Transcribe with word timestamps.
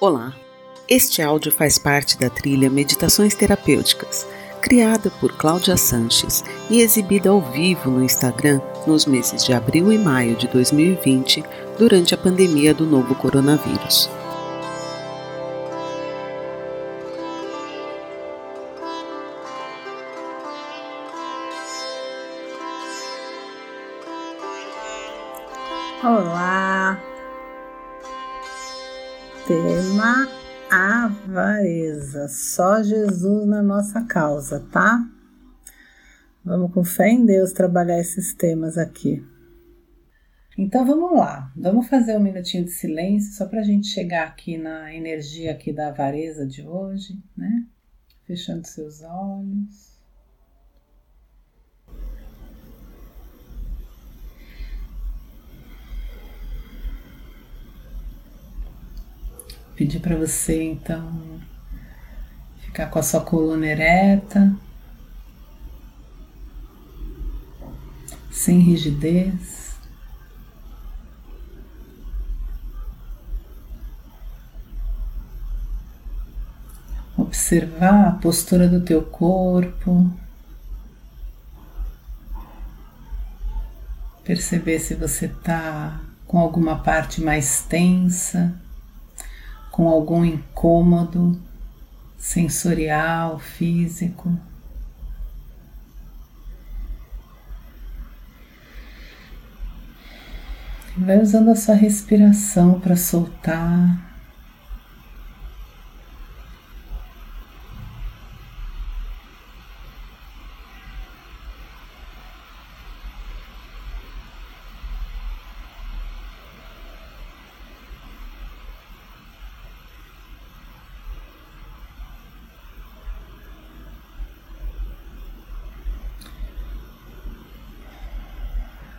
Olá, 0.00 0.32
este 0.88 1.20
áudio 1.20 1.50
faz 1.50 1.76
parte 1.76 2.16
da 2.16 2.30
trilha 2.30 2.70
Meditações 2.70 3.34
Terapêuticas, 3.34 4.24
criada 4.62 5.10
por 5.18 5.36
Cláudia 5.36 5.76
Sanches 5.76 6.44
e 6.70 6.80
exibida 6.80 7.30
ao 7.30 7.40
vivo 7.40 7.90
no 7.90 8.04
Instagram 8.04 8.60
nos 8.86 9.06
meses 9.06 9.44
de 9.44 9.52
abril 9.52 9.90
e 9.90 9.98
maio 9.98 10.36
de 10.36 10.46
2020, 10.46 11.42
durante 11.76 12.14
a 12.14 12.16
pandemia 12.16 12.72
do 12.72 12.86
novo 12.86 13.12
coronavírus. 13.16 14.08
Só 32.28 32.82
Jesus 32.82 33.46
na 33.46 33.62
nossa 33.62 34.02
causa, 34.04 34.60
tá? 34.70 35.08
Vamos 36.44 36.72
com 36.72 36.84
fé 36.84 37.08
em 37.08 37.24
Deus 37.26 37.52
trabalhar 37.52 37.98
esses 37.98 38.34
temas 38.34 38.78
aqui. 38.78 39.24
Então 40.56 40.84
vamos 40.84 41.12
lá, 41.16 41.52
vamos 41.56 41.88
fazer 41.88 42.16
um 42.16 42.22
minutinho 42.22 42.64
de 42.64 42.70
silêncio 42.70 43.32
só 43.32 43.46
para 43.46 43.60
a 43.60 43.64
gente 43.64 43.86
chegar 43.86 44.26
aqui 44.26 44.58
na 44.58 44.92
energia 44.92 45.52
aqui 45.52 45.72
da 45.72 45.88
avareza 45.88 46.46
de 46.46 46.66
hoje, 46.66 47.16
né? 47.36 47.64
Fechando 48.26 48.66
seus 48.66 49.02
olhos. 49.02 49.88
pedir 59.78 60.00
para 60.00 60.16
você 60.16 60.60
então 60.60 61.40
ficar 62.78 62.90
com 62.90 62.98
a 63.00 63.02
sua 63.02 63.20
coluna 63.22 63.66
ereta, 63.66 64.54
sem 68.30 68.60
rigidez. 68.60 69.76
Observar 77.16 78.10
a 78.10 78.12
postura 78.12 78.68
do 78.68 78.80
teu 78.80 79.02
corpo. 79.02 80.08
Perceber 84.22 84.78
se 84.78 84.94
você 84.94 85.26
está 85.26 86.00
com 86.28 86.38
alguma 86.38 86.78
parte 86.78 87.20
mais 87.20 87.62
tensa 87.62 88.54
com 89.72 89.88
algum 89.88 90.24
incômodo 90.24 91.40
sensorial, 92.28 93.38
físico. 93.38 94.38
Vai 100.94 101.18
usando 101.22 101.50
a 101.50 101.56
sua 101.56 101.74
respiração 101.74 102.78
para 102.80 102.96
soltar. 102.96 104.08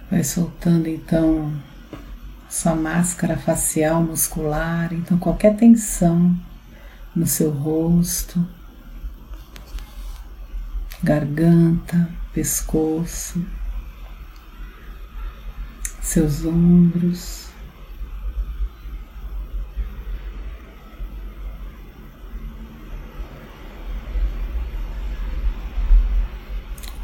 Vai 0.09 0.18
soltando 0.29 0.87
então 0.87 1.51
sua 2.47 2.75
máscara 2.75 3.35
facial 3.35 4.03
muscular, 4.03 4.93
então 4.93 5.17
qualquer 5.17 5.55
tensão 5.55 6.35
no 7.15 7.25
seu 7.25 7.49
rosto, 7.49 8.45
garganta, 11.01 12.09
pescoço, 12.31 13.43
seus 15.99 16.45
ombros. 16.45 17.49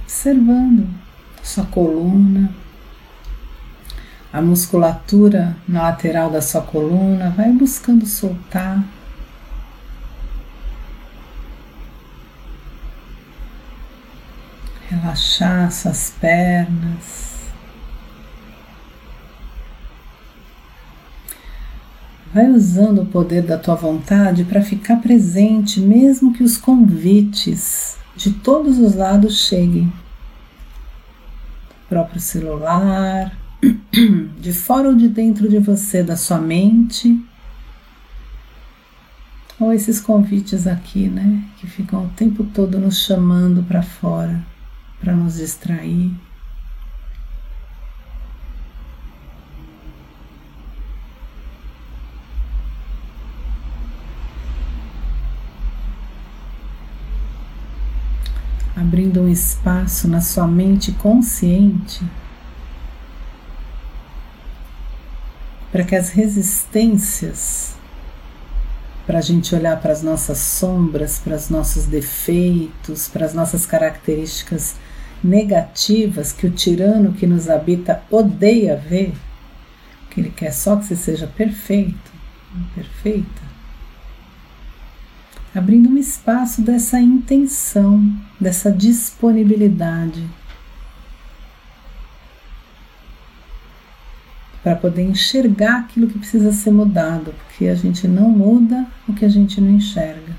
Observando 0.03 0.87
sua 1.43 1.65
coluna, 1.65 2.64
a 4.35 4.41
musculatura 4.41 5.55
na 5.65 5.83
lateral 5.83 6.29
da 6.29 6.41
sua 6.41 6.61
coluna, 6.61 7.29
vai 7.29 7.49
buscando 7.53 8.05
soltar. 8.05 8.83
Relaxar 14.89 15.71
suas 15.71 16.13
pernas. 16.19 17.45
Vai 22.33 22.47
usando 22.49 23.03
o 23.03 23.05
poder 23.05 23.41
da 23.41 23.57
tua 23.57 23.75
vontade 23.75 24.43
para 24.43 24.61
ficar 24.61 24.97
presente, 24.97 25.79
mesmo 25.79 26.33
que 26.33 26.43
os 26.43 26.57
convites 26.57 27.97
de 28.17 28.33
todos 28.33 28.79
os 28.79 28.95
lados 28.95 29.45
cheguem. 29.47 29.93
O 31.85 31.87
próprio 31.87 32.19
celular, 32.19 33.44
de 34.39 34.53
fora 34.53 34.89
ou 34.89 34.95
de 34.95 35.07
dentro 35.07 35.49
de 35.49 35.57
você, 35.59 36.03
da 36.03 36.15
sua 36.15 36.37
mente, 36.37 37.19
ou 39.59 39.71
esses 39.73 39.99
convites 39.99 40.67
aqui, 40.67 41.07
né, 41.07 41.43
que 41.57 41.65
ficam 41.65 42.05
o 42.05 42.09
tempo 42.09 42.43
todo 42.43 42.77
nos 42.77 42.99
chamando 42.99 43.63
para 43.63 43.81
fora, 43.81 44.43
para 44.99 45.15
nos 45.15 45.35
distrair. 45.35 46.11
Abrindo 58.75 59.21
um 59.21 59.29
espaço 59.29 60.07
na 60.07 60.19
sua 60.19 60.45
mente 60.45 60.91
consciente 60.91 62.03
para 65.75 65.83
que 65.83 65.93
as 65.93 66.07
resistências 66.07 67.75
para 69.05 69.17
a 69.17 69.21
gente 69.21 69.53
olhar 69.53 69.77
para 69.81 69.91
as 69.91 70.01
nossas 70.01 70.37
sombras, 70.37 71.19
para 71.19 71.35
os 71.35 71.49
nossos 71.49 71.83
defeitos, 71.85 73.09
para 73.09 73.25
as 73.25 73.33
nossas 73.33 73.65
características 73.65 74.77
negativas 75.21 76.31
que 76.31 76.47
o 76.47 76.49
tirano 76.49 77.11
que 77.11 77.27
nos 77.27 77.49
habita 77.49 78.01
odeia 78.09 78.77
ver, 78.77 79.11
que 80.09 80.21
ele 80.21 80.29
quer 80.29 80.53
só 80.53 80.77
que 80.77 80.85
você 80.85 80.95
seja 80.95 81.27
perfeito, 81.27 82.09
perfeita, 82.73 83.41
abrindo 85.53 85.89
um 85.89 85.97
espaço 85.97 86.61
dessa 86.61 87.01
intenção, 87.01 88.01
dessa 88.39 88.71
disponibilidade 88.71 90.25
para 94.65 94.75
poder 94.75 95.03
enxergar 95.03 95.81
aquilo 95.81 96.07
que 96.07 96.17
precisa 96.17 96.51
ser 96.51 96.71
mudado, 96.71 97.31
porque 97.45 97.67
a 97.67 97.75
gente 97.75 98.07
não 98.07 98.31
muda 98.31 98.87
o 99.07 99.13
que 99.13 99.23
a 99.23 99.29
gente 99.29 99.61
não 99.61 99.69
enxerga. 99.69 100.35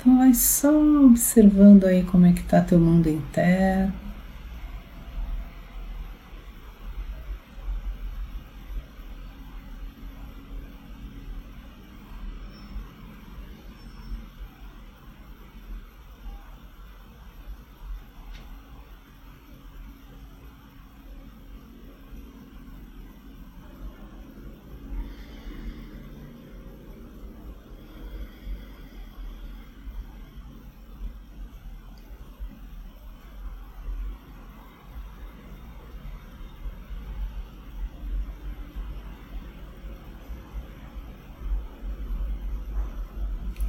Então 0.00 0.16
vai 0.16 0.32
só 0.32 0.72
observando 1.04 1.84
aí 1.84 2.04
como 2.04 2.24
é 2.24 2.32
que 2.32 2.40
está 2.40 2.62
teu 2.62 2.80
mundo 2.80 3.10
interno. 3.10 4.01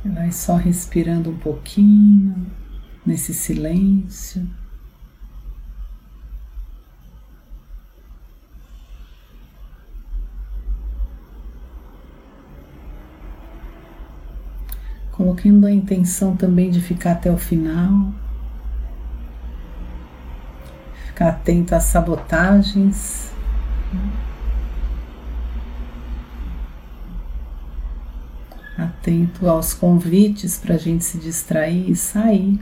Vai 0.06 0.32
só 0.32 0.56
respirando 0.56 1.30
um 1.30 1.38
pouquinho 1.38 2.46
nesse 3.06 3.34
silêncio. 3.34 4.48
colocando 15.14 15.68
a 15.68 15.72
intenção 15.72 16.36
também 16.36 16.70
de 16.70 16.82
ficar 16.82 17.14
até 17.14 17.32
o 17.32 17.38
final, 17.38 18.12
ficar 21.06 21.30
atento 21.30 21.76
às 21.76 21.84
sabotagens. 21.84 23.33
Atento 29.04 29.50
aos 29.50 29.74
convites 29.74 30.58
para 30.58 30.76
a 30.76 30.78
gente 30.78 31.04
se 31.04 31.18
distrair 31.18 31.92
e 31.92 31.94
sair. 31.94 32.58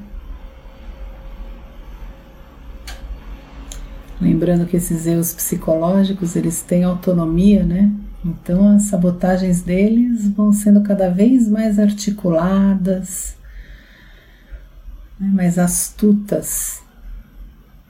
Lembrando 4.20 4.66
que 4.66 4.76
esses 4.76 5.06
erros 5.06 5.36
psicológicos 5.36 6.36
eles 6.36 6.64
têm 6.64 6.84
autonomia, 6.84 7.64
né? 7.64 7.92
Então 8.26 8.76
as 8.76 8.84
sabotagens 8.84 9.62
deles 9.62 10.28
vão 10.30 10.52
sendo 10.52 10.82
cada 10.82 11.12
vez 11.12 11.48
mais 11.48 11.78
articuladas, 11.78 13.36
né, 15.20 15.28
mais 15.28 15.60
astutas. 15.60 16.82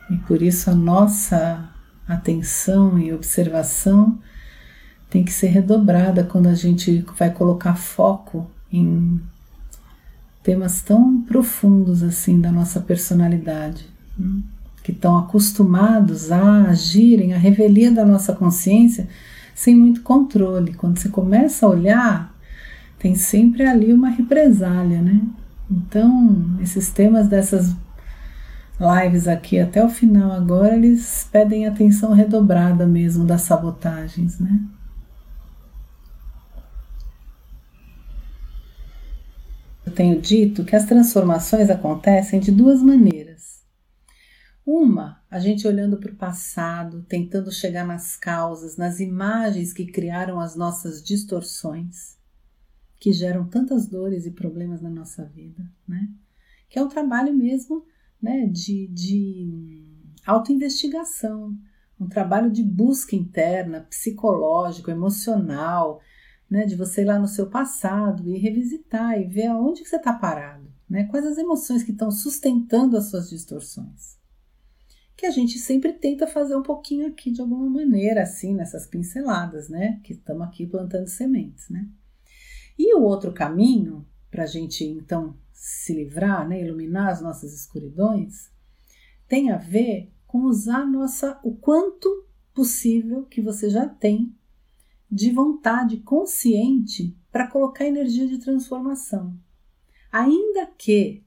E 0.10 0.18
por 0.18 0.42
isso 0.42 0.70
a 0.70 0.76
nossa 0.76 1.70
atenção 2.06 3.00
e 3.00 3.14
observação 3.14 4.20
tem 5.12 5.26
que 5.26 5.34
ser 5.34 5.48
redobrada 5.48 6.24
quando 6.24 6.48
a 6.48 6.56
gente 6.56 7.06
vai 7.20 7.30
colocar 7.30 7.76
foco 7.76 8.50
em 8.72 9.20
temas 10.42 10.82
tão 10.82 11.22
profundos 11.22 12.02
assim 12.02 12.40
da 12.40 12.50
nossa 12.50 12.80
personalidade, 12.80 13.86
né, 14.18 14.42
que 14.82 14.94
estão 14.94 15.18
acostumados 15.18 16.32
a 16.32 16.70
agirem, 16.70 17.34
a 17.34 17.38
revelia 17.38 17.92
da 17.92 18.06
nossa 18.06 18.34
consciência 18.34 19.08
sem 19.54 19.76
muito 19.76 20.02
controle. 20.02 20.74
Quando 20.74 20.98
você 20.98 21.10
começa 21.10 21.66
a 21.66 21.70
olhar, 21.70 22.34
tem 22.98 23.14
sempre 23.14 23.68
ali 23.68 23.92
uma 23.92 24.10
represália, 24.10 25.02
né? 25.02 25.22
Então, 25.70 26.58
esses 26.62 26.90
temas 26.90 27.28
dessas 27.28 27.76
lives 28.80 29.28
aqui 29.28 29.60
até 29.60 29.84
o 29.86 29.90
final 29.90 30.32
agora, 30.32 30.76
eles 30.76 31.28
pedem 31.32 31.68
atenção 31.68 32.14
redobrada 32.14 32.88
mesmo 32.88 33.26
das 33.26 33.42
sabotagens, 33.42 34.40
né? 34.40 34.60
Eu 39.92 39.96
tenho 39.96 40.22
dito 40.22 40.64
que 40.64 40.74
as 40.74 40.86
transformações 40.86 41.70
acontecem 41.70 42.40
de 42.40 42.50
duas 42.50 42.82
maneiras. 42.82 43.62
Uma 44.66 45.22
a 45.30 45.38
gente 45.38 45.68
olhando 45.68 45.98
para 45.98 46.14
o 46.14 46.16
passado, 46.16 47.04
tentando 47.10 47.52
chegar 47.52 47.86
nas 47.86 48.16
causas, 48.16 48.78
nas 48.78 49.02
imagens 49.02 49.74
que 49.74 49.86
criaram 49.86 50.40
as 50.40 50.56
nossas 50.56 51.04
distorções, 51.04 52.18
que 53.02 53.12
geram 53.12 53.46
tantas 53.46 53.86
dores 53.86 54.26
e 54.26 54.32
problemas 54.32 54.82
na 54.82 54.90
nossa 54.90 55.26
vida, 55.26 55.70
né? 55.86 56.08
Que 56.70 56.80
é 56.80 56.82
um 56.82 56.88
trabalho 56.88 57.34
mesmo, 57.34 57.86
né, 58.22 58.48
de, 58.48 58.88
de 58.88 59.92
autoinvestigação, 60.26 61.54
um 62.00 62.08
trabalho 62.08 62.50
de 62.50 62.64
busca 62.64 63.14
interna, 63.14 63.82
psicológico, 63.90 64.90
emocional, 64.90 66.00
né, 66.52 66.66
de 66.66 66.76
você 66.76 67.02
ir 67.02 67.06
lá 67.06 67.18
no 67.18 67.28
seu 67.28 67.50
passado 67.50 68.28
e 68.30 68.38
revisitar 68.38 69.20
e 69.20 69.26
ver 69.26 69.48
aonde 69.48 69.82
que 69.82 69.90
você 69.90 69.96
está 69.96 70.14
parado, 70.14 70.72
né? 70.88 71.06
Quais 71.06 71.26
as 71.26 71.38
emoções 71.38 71.82
que 71.82 71.92
estão 71.92 72.12
sustentando 72.12 72.98
as 72.98 73.06
suas 73.06 73.30
distorções 73.30 74.20
que 75.22 75.28
a 75.28 75.30
gente 75.30 75.60
sempre 75.60 75.94
tenta 75.94 76.26
fazer 76.26 76.56
um 76.56 76.64
pouquinho 76.64 77.06
aqui 77.06 77.30
de 77.30 77.42
alguma 77.42 77.70
maneira, 77.70 78.24
assim, 78.24 78.56
nessas 78.56 78.88
pinceladas, 78.88 79.70
né? 79.70 80.02
Que 80.04 80.14
estamos 80.14 80.42
aqui 80.48 80.66
plantando 80.66 81.08
sementes, 81.08 81.70
né? 81.70 81.88
E 82.76 82.96
o 82.96 83.04
outro 83.04 83.32
caminho, 83.32 84.04
para 84.32 84.46
a 84.46 84.48
gente 84.48 84.84
então 84.84 85.38
se 85.54 85.94
livrar, 85.94 86.50
né, 86.50 86.60
iluminar 86.60 87.10
as 87.10 87.22
nossas 87.22 87.54
escuridões, 87.54 88.50
tem 89.28 89.52
a 89.52 89.58
ver 89.58 90.12
com 90.26 90.46
usar 90.46 90.88
nossa, 90.88 91.40
o 91.44 91.54
quanto 91.54 92.26
possível 92.52 93.24
que 93.26 93.44
você 93.44 93.70
já 93.70 93.88
tem 93.88 94.36
de 95.12 95.32
vontade 95.32 95.98
consciente 95.98 97.18
para 97.32 97.48
colocar 97.48 97.86
energia 97.86 98.28
de 98.28 98.38
transformação. 98.38 99.38
Ainda 100.12 100.66
que 100.78 101.24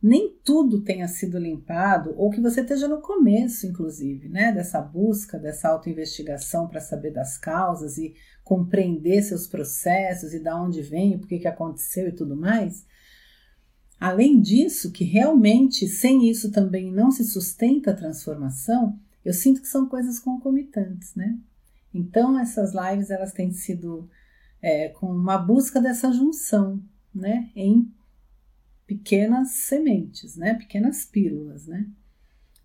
nem 0.00 0.36
tudo 0.44 0.82
tenha 0.82 1.08
sido 1.08 1.38
limpado, 1.38 2.14
ou 2.16 2.30
que 2.30 2.40
você 2.40 2.60
esteja 2.60 2.86
no 2.86 3.00
começo, 3.00 3.66
inclusive, 3.66 4.28
né, 4.28 4.52
dessa 4.52 4.80
busca, 4.80 5.38
dessa 5.38 5.68
autoinvestigação 5.68 6.68
para 6.68 6.80
saber 6.80 7.10
das 7.10 7.36
causas 7.36 7.98
e 7.98 8.14
compreender 8.44 9.22
seus 9.22 9.46
processos 9.46 10.32
e 10.32 10.38
da 10.38 10.60
onde 10.60 10.82
vem, 10.82 11.16
o 11.16 11.20
que, 11.20 11.40
que 11.40 11.48
aconteceu 11.48 12.08
e 12.08 12.12
tudo 12.12 12.36
mais. 12.36 12.86
Além 13.98 14.40
disso, 14.40 14.92
que 14.92 15.02
realmente 15.02 15.88
sem 15.88 16.30
isso 16.30 16.52
também 16.52 16.92
não 16.92 17.10
se 17.10 17.24
sustenta 17.24 17.90
a 17.90 17.96
transformação, 17.96 18.96
eu 19.24 19.32
sinto 19.32 19.60
que 19.60 19.68
são 19.68 19.88
coisas 19.88 20.20
concomitantes, 20.20 21.14
né? 21.16 21.36
Então 21.92 22.38
essas 22.38 22.72
lives 22.74 23.10
elas 23.10 23.32
têm 23.32 23.52
sido 23.52 24.08
é, 24.60 24.88
com 24.90 25.06
uma 25.06 25.38
busca 25.38 25.80
dessa 25.80 26.12
junção, 26.12 26.82
né, 27.14 27.50
em 27.54 27.92
pequenas 28.86 29.50
sementes, 29.50 30.34
né? 30.34 30.54
Pequenas 30.54 31.04
pílulas, 31.04 31.66
né? 31.66 31.86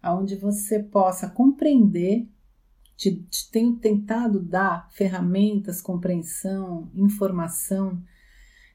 Onde 0.01 0.37
você 0.37 0.79
possa 0.79 1.29
compreender, 1.29 2.29
te, 2.95 3.15
te 3.23 3.51
tenho 3.51 3.75
tentado 3.75 4.39
dar 4.39 4.89
ferramentas, 4.91 5.81
compreensão, 5.81 6.89
informação 6.95 8.01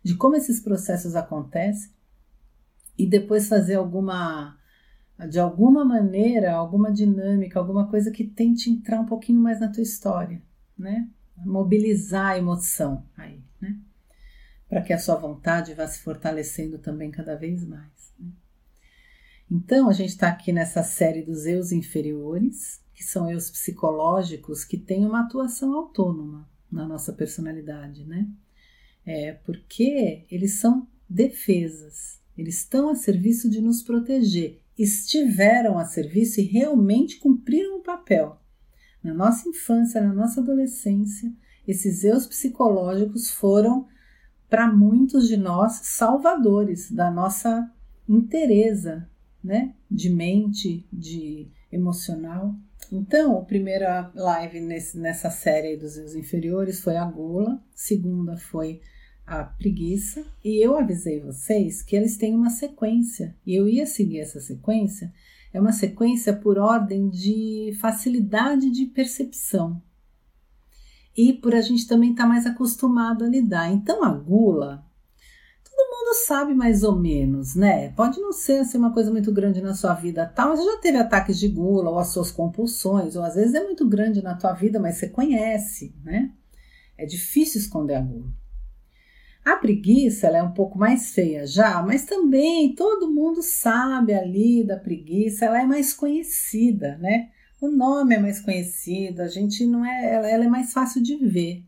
de 0.03 0.15
como 0.15 0.37
esses 0.37 0.61
processos 0.61 1.17
acontecem 1.17 1.91
e 2.99 3.07
depois 3.07 3.49
fazer 3.49 3.77
alguma 3.77 4.59
de 5.27 5.41
alguma 5.41 5.85
maneira, 5.85 6.55
alguma 6.55 6.93
dinâmica, 6.93 7.59
alguma 7.59 7.89
coisa 7.89 8.11
que 8.11 8.25
tente 8.25 8.71
entrar 8.71 9.01
um 9.01 9.07
pouquinho 9.07 9.41
mais 9.41 9.59
na 9.59 9.69
tua 9.69 9.83
história, 9.83 10.43
né? 10.79 11.09
Mobilizar 11.37 12.33
a 12.33 12.39
emoção 12.39 13.05
aí, 13.17 13.43
né? 13.61 13.79
para 14.69 14.83
que 14.83 14.93
a 14.93 14.99
sua 14.99 15.17
vontade 15.17 15.75
vá 15.75 15.87
se 15.87 16.01
fortalecendo 16.01 16.79
também 16.79 17.11
cada 17.11 17.35
vez 17.35 17.65
mais. 17.65 18.13
Né? 18.19 18.31
Então, 19.51 19.89
a 19.89 19.93
gente 19.93 20.11
está 20.11 20.29
aqui 20.29 20.53
nessa 20.53 20.83
série 20.83 21.23
dos 21.23 21.47
eus 21.47 21.73
inferiores, 21.73 22.83
que 22.95 23.03
são 23.03 23.31
eus 23.31 23.51
psicológicos 23.51 24.65
que 24.65 24.77
têm 24.77 25.07
uma 25.07 25.23
atuação 25.23 25.75
autônoma 25.75 26.49
na 26.71 26.87
nossa 26.87 27.13
personalidade, 27.13 28.05
né? 28.05 28.29
É 29.07 29.33
porque 29.33 30.27
eles 30.31 30.61
são 30.61 30.87
defesas, 31.09 32.21
eles 32.37 32.59
estão 32.59 32.91
a 32.91 32.95
serviço 32.95 33.49
de 33.49 33.63
nos 33.63 33.83
proteger, 33.83 34.61
estiveram 34.79 35.79
a 35.79 35.85
serviço 35.85 36.41
e 36.41 36.45
realmente 36.45 37.19
cumpriram 37.19 37.79
o 37.79 37.83
papel. 37.83 38.41
Na 39.03 39.13
nossa 39.13 39.49
infância, 39.49 40.01
na 40.01 40.13
nossa 40.13 40.41
adolescência, 40.41 41.33
esses 41.67 42.05
eus 42.05 42.27
psicológicos 42.27 43.31
foram 43.31 43.87
para 44.49 44.73
muitos 44.73 45.29
de 45.29 45.37
nós, 45.37 45.81
salvadores 45.85 46.91
da 46.91 47.11
nossa 47.11 47.71
inteireza, 48.09 49.09
né? 49.45 49.75
De 49.91 50.09
mente, 50.09 50.87
de 50.93 51.51
emocional. 51.71 52.55
Então, 52.91 53.39
a 53.39 53.45
primeira 53.45 54.11
live 54.15 54.61
nesse, 54.61 54.99
nessa 54.99 55.31
série 55.31 55.77
dos 55.77 55.97
rios 55.97 56.15
inferiores 56.15 56.81
foi 56.81 56.97
a 56.97 57.05
gula, 57.05 57.63
segunda 57.75 58.37
foi 58.39 58.81
a 59.29 59.45
preguiça, 59.45 60.25
e 60.43 60.65
eu 60.65 60.77
avisei 60.77 61.21
vocês 61.21 61.83
que 61.83 61.95
eles 61.95 62.17
têm 62.17 62.35
uma 62.35 62.49
sequência, 62.49 63.37
e 63.47 63.55
eu 63.55 63.69
ia 63.69 63.87
seguir 63.87 64.21
essa 64.21 64.41
sequência. 64.41 65.13
É 65.53 65.61
uma 65.61 65.73
sequência 65.73 66.33
por 66.33 66.59
ordem 66.59 67.09
de 67.09 67.77
facilidade 67.81 68.71
de 68.71 68.87
percepção 68.87 69.83
e 71.17 71.33
por 71.33 71.55
a 71.55 71.61
gente 71.61 71.87
também 71.87 72.13
estar 72.13 72.23
tá 72.23 72.29
mais 72.29 72.47
acostumado 72.47 73.25
a 73.25 73.29
lidar. 73.29 73.73
Então 73.73 74.05
a 74.05 74.11
gula, 74.11 74.85
todo 75.65 75.91
mundo 75.91 76.15
sabe 76.27 76.55
mais 76.55 76.83
ou 76.85 76.97
menos, 76.97 77.55
né? 77.55 77.91
Pode 77.91 78.21
não 78.21 78.33
ser 78.33 78.61
assim, 78.61 78.79
uma 78.79 78.93
coisa 78.93 79.11
muito 79.11 79.33
grande 79.33 79.61
na 79.61 79.75
sua 79.75 79.95
vida, 79.95 80.27
tal, 80.27 80.51
mas 80.51 80.61
você 80.61 80.71
já 80.71 80.79
teve 80.79 80.99
ataques 80.99 81.39
de 81.39 81.49
gula 81.49 81.91
ou 81.91 81.99
as 81.99 82.09
suas 82.09 82.31
compulsões, 82.31 83.17
ou 83.17 83.23
às 83.23 83.35
vezes 83.35 83.55
é 83.55 83.65
muito 83.65 83.87
grande 83.89 84.23
na 84.23 84.35
tua 84.35 84.53
vida, 84.53 84.79
mas 84.79 84.97
você 84.97 85.09
conhece, 85.09 85.95
né? 86.05 86.31
É 86.97 87.05
difícil 87.05 87.61
esconder 87.61 87.95
a 87.95 88.01
gula. 88.01 88.33
A 89.49 89.57
preguiça 89.57 90.27
ela 90.27 90.37
é 90.37 90.43
um 90.43 90.53
pouco 90.53 90.79
mais 90.79 91.15
feia 91.15 91.47
já, 91.47 91.81
mas 91.81 92.05
também 92.05 92.75
todo 92.75 93.11
mundo 93.11 93.43
sabe 93.43 94.13
ali 94.13 94.63
da 94.63 94.77
preguiça, 94.77 95.47
ela 95.47 95.63
é 95.63 95.65
mais 95.65 95.95
conhecida, 95.95 96.99
né? 96.99 97.31
O 97.59 97.71
nome 97.71 98.15
é 98.15 98.19
mais 98.19 98.41
conhecido, 98.41 99.21
a 99.23 99.27
gente 99.27 99.65
não 99.65 99.87
é, 99.87 100.13
ela, 100.13 100.29
ela 100.29 100.45
é 100.45 100.49
mais 100.49 100.71
fácil 100.75 101.03
de 101.03 101.17
ver. 101.17 101.65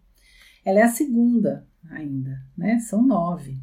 Ela 0.63 0.81
é 0.81 0.83
a 0.83 0.91
segunda 0.91 1.67
ainda, 1.91 2.45
né? 2.55 2.79
São 2.81 3.03
nove. 3.03 3.59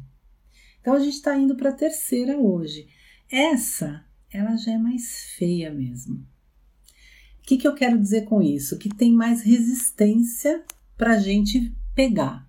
Então 0.80 0.94
a 0.94 0.98
gente 0.98 1.14
está 1.14 1.38
indo 1.38 1.54
para 1.54 1.70
a 1.70 1.74
terceira 1.74 2.36
hoje. 2.36 2.88
Essa, 3.30 4.04
ela 4.32 4.56
já 4.56 4.72
é 4.72 4.78
mais 4.78 5.32
feia 5.36 5.72
mesmo. 5.72 6.16
O 6.16 7.42
que, 7.42 7.56
que 7.56 7.68
eu 7.68 7.74
quero 7.76 7.96
dizer 7.96 8.24
com 8.24 8.42
isso? 8.42 8.78
Que 8.78 8.88
tem 8.88 9.12
mais 9.12 9.42
resistência 9.42 10.64
para 10.96 11.12
a 11.12 11.18
gente 11.20 11.72
pegar. 11.94 12.47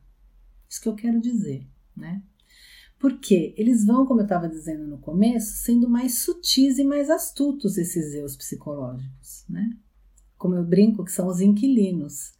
Isso 0.69 0.81
que 0.81 0.87
eu 0.87 0.95
quero 0.95 1.19
dizer, 1.19 1.67
né? 1.97 2.21
Porque 2.99 3.53
eles 3.57 3.85
vão, 3.85 4.05
como 4.05 4.19
eu 4.19 4.25
estava 4.25 4.47
dizendo 4.47 4.85
no 4.85 4.97
começo, 4.99 5.63
sendo 5.63 5.89
mais 5.89 6.19
sutis 6.19 6.77
e 6.77 6.83
mais 6.83 7.09
astutos 7.09 7.77
esses 7.77 8.13
eus 8.13 8.35
psicológicos, 8.35 9.45
né? 9.49 9.75
Como 10.37 10.55
eu 10.55 10.63
brinco, 10.63 11.03
que 11.03 11.11
são 11.11 11.27
os 11.27 11.41
inquilinos, 11.41 12.33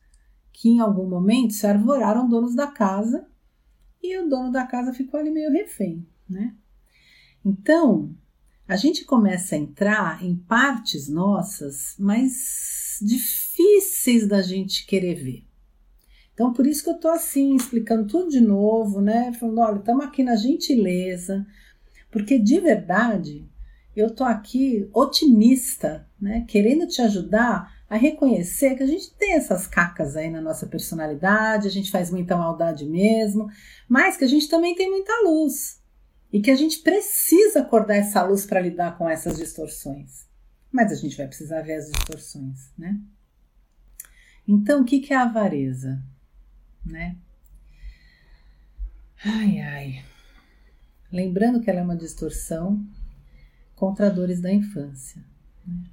que 0.53 0.69
em 0.69 0.79
algum 0.79 1.07
momento 1.07 1.53
se 1.53 1.65
arvoraram 1.65 2.29
donos 2.29 2.53
da 2.53 2.67
casa 2.67 3.25
e 4.03 4.17
o 4.17 4.29
dono 4.29 4.51
da 4.51 4.65
casa 4.65 4.93
ficou 4.93 5.19
ali 5.19 5.31
meio 5.31 5.51
refém, 5.51 6.05
né? 6.29 6.55
Então, 7.43 8.13
a 8.67 8.75
gente 8.75 9.05
começa 9.05 9.55
a 9.55 9.57
entrar 9.57 10.23
em 10.23 10.35
partes 10.35 11.07
nossas 11.07 11.95
mais 11.97 12.99
difíceis 13.01 14.27
da 14.27 14.41
gente 14.41 14.85
querer 14.85 15.15
ver. 15.15 15.48
Então, 16.39 16.53
por 16.53 16.65
isso 16.65 16.85
que 16.85 16.89
eu 16.89 16.97
tô 16.97 17.09
assim, 17.09 17.53
explicando 17.53 18.07
tudo 18.07 18.29
de 18.29 18.39
novo, 18.39 19.01
né? 19.01 19.33
Falando, 19.33 19.59
olha, 19.59 19.79
estamos 19.79 20.05
aqui 20.05 20.23
na 20.23 20.37
gentileza, 20.37 21.45
porque 22.09 22.39
de 22.39 22.61
verdade 22.61 23.45
eu 23.93 24.09
tô 24.09 24.23
aqui 24.23 24.89
otimista, 24.93 26.07
né? 26.17 26.45
Querendo 26.47 26.87
te 26.87 27.01
ajudar 27.01 27.83
a 27.89 27.97
reconhecer 27.97 28.75
que 28.75 28.83
a 28.83 28.87
gente 28.87 29.13
tem 29.15 29.33
essas 29.33 29.67
cacas 29.67 30.15
aí 30.15 30.29
na 30.29 30.39
nossa 30.39 30.65
personalidade, 30.65 31.67
a 31.67 31.71
gente 31.71 31.91
faz 31.91 32.09
muita 32.09 32.37
maldade 32.37 32.85
mesmo, 32.85 33.49
mas 33.89 34.15
que 34.15 34.23
a 34.23 34.29
gente 34.29 34.47
também 34.47 34.73
tem 34.75 34.89
muita 34.89 35.11
luz 35.25 35.81
e 36.31 36.39
que 36.39 36.51
a 36.51 36.55
gente 36.55 36.79
precisa 36.79 37.59
acordar 37.59 37.97
essa 37.97 38.23
luz 38.23 38.45
para 38.45 38.61
lidar 38.61 38.97
com 38.97 39.09
essas 39.09 39.35
distorções. 39.35 40.25
Mas 40.71 40.89
a 40.89 40.95
gente 40.95 41.17
vai 41.17 41.27
precisar 41.27 41.63
ver 41.63 41.73
as 41.73 41.91
distorções, 41.91 42.71
né? 42.77 42.97
Então, 44.47 44.83
o 44.83 44.85
que 44.85 45.05
é 45.13 45.17
a 45.17 45.23
avareza? 45.23 46.01
Né? 46.85 47.15
Ai, 49.23 49.59
ai. 49.59 50.05
Lembrando 51.11 51.61
que 51.61 51.69
ela 51.69 51.79
é 51.79 51.83
uma 51.83 51.97
distorção 51.97 52.85
contra 53.75 54.09
dores 54.09 54.39
da 54.39 54.51
infância. 54.51 55.23
Né? 55.65 55.83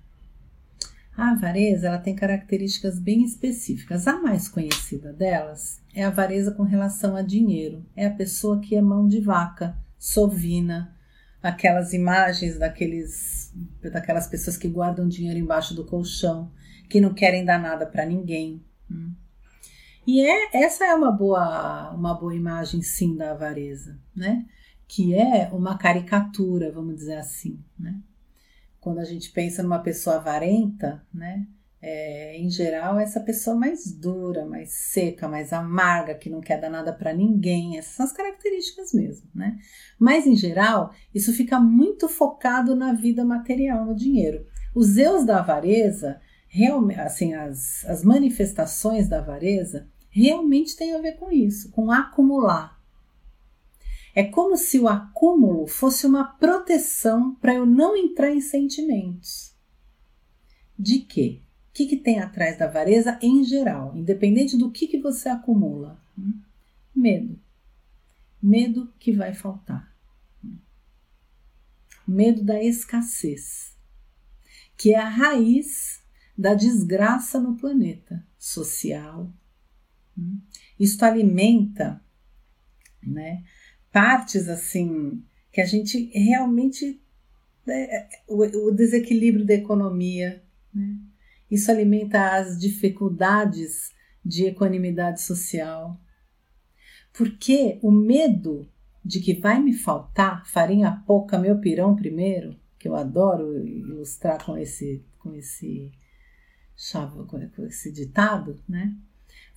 A 1.16 1.30
avareza 1.30 1.86
ela 1.86 1.98
tem 1.98 2.14
características 2.14 2.98
bem 2.98 3.24
específicas. 3.24 4.06
A 4.06 4.20
mais 4.20 4.48
conhecida 4.48 5.12
delas 5.12 5.80
é 5.94 6.04
a 6.04 6.08
avareza 6.08 6.52
com 6.52 6.62
relação 6.62 7.16
a 7.16 7.22
dinheiro. 7.22 7.84
É 7.96 8.06
a 8.06 8.14
pessoa 8.14 8.60
que 8.60 8.76
é 8.76 8.82
mão 8.82 9.08
de 9.08 9.20
vaca, 9.20 9.74
sovina, 9.98 10.94
aquelas 11.42 11.94
imagens 11.94 12.58
daqueles, 12.58 13.50
daquelas 13.80 14.26
pessoas 14.26 14.58
que 14.58 14.68
guardam 14.68 15.08
dinheiro 15.08 15.38
embaixo 15.38 15.74
do 15.74 15.86
colchão, 15.86 16.52
que 16.88 17.00
não 17.00 17.14
querem 17.14 17.44
dar 17.44 17.58
nada 17.58 17.86
para 17.86 18.04
ninguém. 18.04 18.62
Hum. 18.90 19.14
E 20.06 20.20
é, 20.24 20.64
essa 20.64 20.84
é 20.86 20.94
uma 20.94 21.10
boa, 21.10 21.92
uma 21.92 22.14
boa 22.14 22.34
imagem, 22.34 22.80
sim, 22.80 23.16
da 23.16 23.32
avareza, 23.32 23.98
né? 24.14 24.46
Que 24.86 25.14
é 25.14 25.50
uma 25.52 25.76
caricatura, 25.76 26.70
vamos 26.70 26.94
dizer 26.94 27.16
assim, 27.16 27.58
né? 27.76 27.98
Quando 28.78 29.00
a 29.00 29.04
gente 29.04 29.32
pensa 29.32 29.64
numa 29.64 29.80
pessoa 29.80 30.16
avarenta, 30.16 31.04
né? 31.12 31.44
É, 31.82 32.38
em 32.38 32.48
geral, 32.48 32.98
essa 32.98 33.20
pessoa 33.20 33.56
mais 33.56 33.92
dura, 33.92 34.46
mais 34.46 34.70
seca, 34.70 35.28
mais 35.28 35.52
amarga, 35.52 36.14
que 36.14 36.30
não 36.30 36.40
quer 36.40 36.60
dar 36.60 36.70
nada 36.70 36.92
para 36.92 37.12
ninguém, 37.12 37.76
essas 37.76 37.92
são 37.94 38.06
as 38.06 38.12
características 38.12 38.92
mesmo, 38.92 39.28
né? 39.34 39.58
Mas 39.98 40.24
em 40.24 40.36
geral, 40.36 40.92
isso 41.12 41.32
fica 41.32 41.58
muito 41.58 42.08
focado 42.08 42.76
na 42.76 42.92
vida 42.92 43.24
material, 43.24 43.84
no 43.84 43.94
dinheiro. 43.94 44.46
Os 44.72 44.86
Zeus 44.86 45.26
da 45.26 45.40
avareza, 45.40 46.20
realmente, 46.46 47.00
assim, 47.00 47.34
as, 47.34 47.84
as 47.86 48.04
manifestações 48.04 49.08
da 49.08 49.18
avareza, 49.18 49.88
realmente 50.16 50.74
tem 50.74 50.94
a 50.94 50.98
ver 50.98 51.18
com 51.18 51.30
isso, 51.30 51.70
com 51.72 51.90
acumular. 51.90 52.80
É 54.14 54.24
como 54.24 54.56
se 54.56 54.80
o 54.80 54.88
acúmulo 54.88 55.66
fosse 55.66 56.06
uma 56.06 56.24
proteção 56.24 57.34
para 57.34 57.54
eu 57.54 57.66
não 57.66 57.94
entrar 57.94 58.32
em 58.32 58.40
sentimentos. 58.40 59.54
De 60.78 61.00
quê? 61.00 61.42
O 61.68 61.72
que, 61.74 61.86
que 61.86 61.98
tem 61.98 62.18
atrás 62.18 62.58
da 62.58 62.64
avareza 62.64 63.18
em 63.20 63.44
geral, 63.44 63.94
independente 63.94 64.56
do 64.56 64.70
que, 64.70 64.86
que 64.86 64.98
você 64.98 65.28
acumula? 65.28 66.00
Medo. 66.94 67.38
Medo 68.42 68.90
que 68.98 69.12
vai 69.12 69.34
faltar. 69.34 69.94
Medo 72.08 72.42
da 72.42 72.62
escassez, 72.62 73.76
que 74.78 74.94
é 74.94 74.98
a 74.98 75.08
raiz 75.08 76.02
da 76.38 76.54
desgraça 76.54 77.38
no 77.38 77.54
planeta 77.54 78.26
social, 78.38 79.30
isto 80.78 81.02
alimenta, 81.04 82.00
né, 83.02 83.42
partes 83.92 84.48
assim 84.48 85.22
que 85.52 85.60
a 85.60 85.66
gente 85.66 86.10
realmente 86.12 87.00
é, 87.68 88.08
o, 88.28 88.68
o, 88.68 88.70
desequilíbrio 88.70 89.44
da 89.44 89.54
economia, 89.54 90.42
né? 90.72 90.98
Isso 91.50 91.70
alimenta 91.70 92.34
as 92.34 92.58
dificuldades 92.58 93.92
de 94.24 94.46
equanimidade 94.46 95.22
social. 95.22 95.98
Porque 97.12 97.78
o 97.82 97.90
medo 97.90 98.68
de 99.04 99.20
que 99.20 99.34
vai 99.34 99.60
me 99.62 99.72
faltar 99.72 100.46
farinha 100.46 101.02
pouca, 101.06 101.38
meu 101.38 101.58
pirão 101.58 101.94
primeiro, 101.94 102.58
que 102.78 102.88
eu 102.88 102.96
adoro 102.96 103.66
ilustrar 103.66 104.44
com 104.44 104.56
esse 104.56 105.04
com 105.18 105.34
esse 105.34 105.92
com 107.54 107.64
esse 107.64 107.90
ditado, 107.92 108.60
né? 108.68 108.94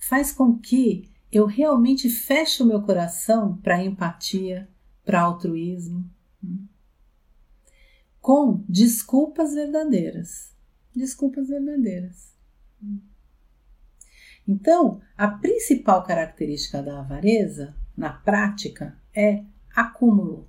Faz 0.00 0.32
com 0.32 0.58
que 0.58 1.08
eu 1.30 1.46
realmente 1.46 2.10
feche 2.10 2.62
o 2.62 2.66
meu 2.66 2.82
coração 2.82 3.56
para 3.58 3.84
empatia, 3.84 4.68
para 5.04 5.20
altruísmo, 5.20 6.10
hum, 6.42 6.66
com 8.20 8.64
desculpas 8.68 9.54
verdadeiras. 9.54 10.52
Desculpas 10.94 11.48
verdadeiras. 11.48 12.34
Então, 14.46 15.00
a 15.16 15.28
principal 15.28 16.02
característica 16.02 16.82
da 16.82 16.98
avareza, 16.98 17.74
na 17.96 18.12
prática, 18.12 18.98
é 19.14 19.44
acúmulo. 19.74 20.48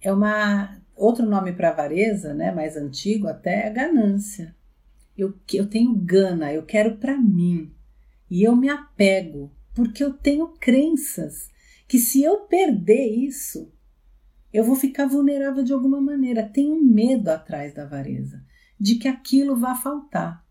É 0.00 0.12
uma 0.12 0.80
outro 0.96 1.24
nome 1.24 1.52
para 1.52 1.70
avareza, 1.70 2.34
né, 2.34 2.50
mais 2.50 2.76
antigo 2.76 3.28
até, 3.28 3.68
é 3.68 3.70
ganância. 3.70 4.54
Eu, 5.16 5.34
eu 5.52 5.68
tenho 5.68 5.94
gana, 5.94 6.52
eu 6.52 6.64
quero 6.64 6.96
para 6.96 7.16
mim. 7.16 7.72
E 8.30 8.42
eu 8.42 8.54
me 8.54 8.68
apego, 8.68 9.52
porque 9.74 10.02
eu 10.02 10.12
tenho 10.12 10.48
crenças 10.48 11.50
que 11.88 11.98
se 11.98 12.22
eu 12.22 12.42
perder 12.42 13.08
isso, 13.08 13.72
eu 14.52 14.62
vou 14.62 14.76
ficar 14.76 15.06
vulnerável 15.06 15.64
de 15.64 15.72
alguma 15.72 16.00
maneira. 16.00 16.48
Tenho 16.48 16.80
medo 16.80 17.28
atrás 17.28 17.74
da 17.74 17.82
avareza, 17.82 18.44
de 18.78 18.94
que 18.94 19.08
aquilo 19.08 19.56
vá 19.56 19.74
faltar. 19.74 20.46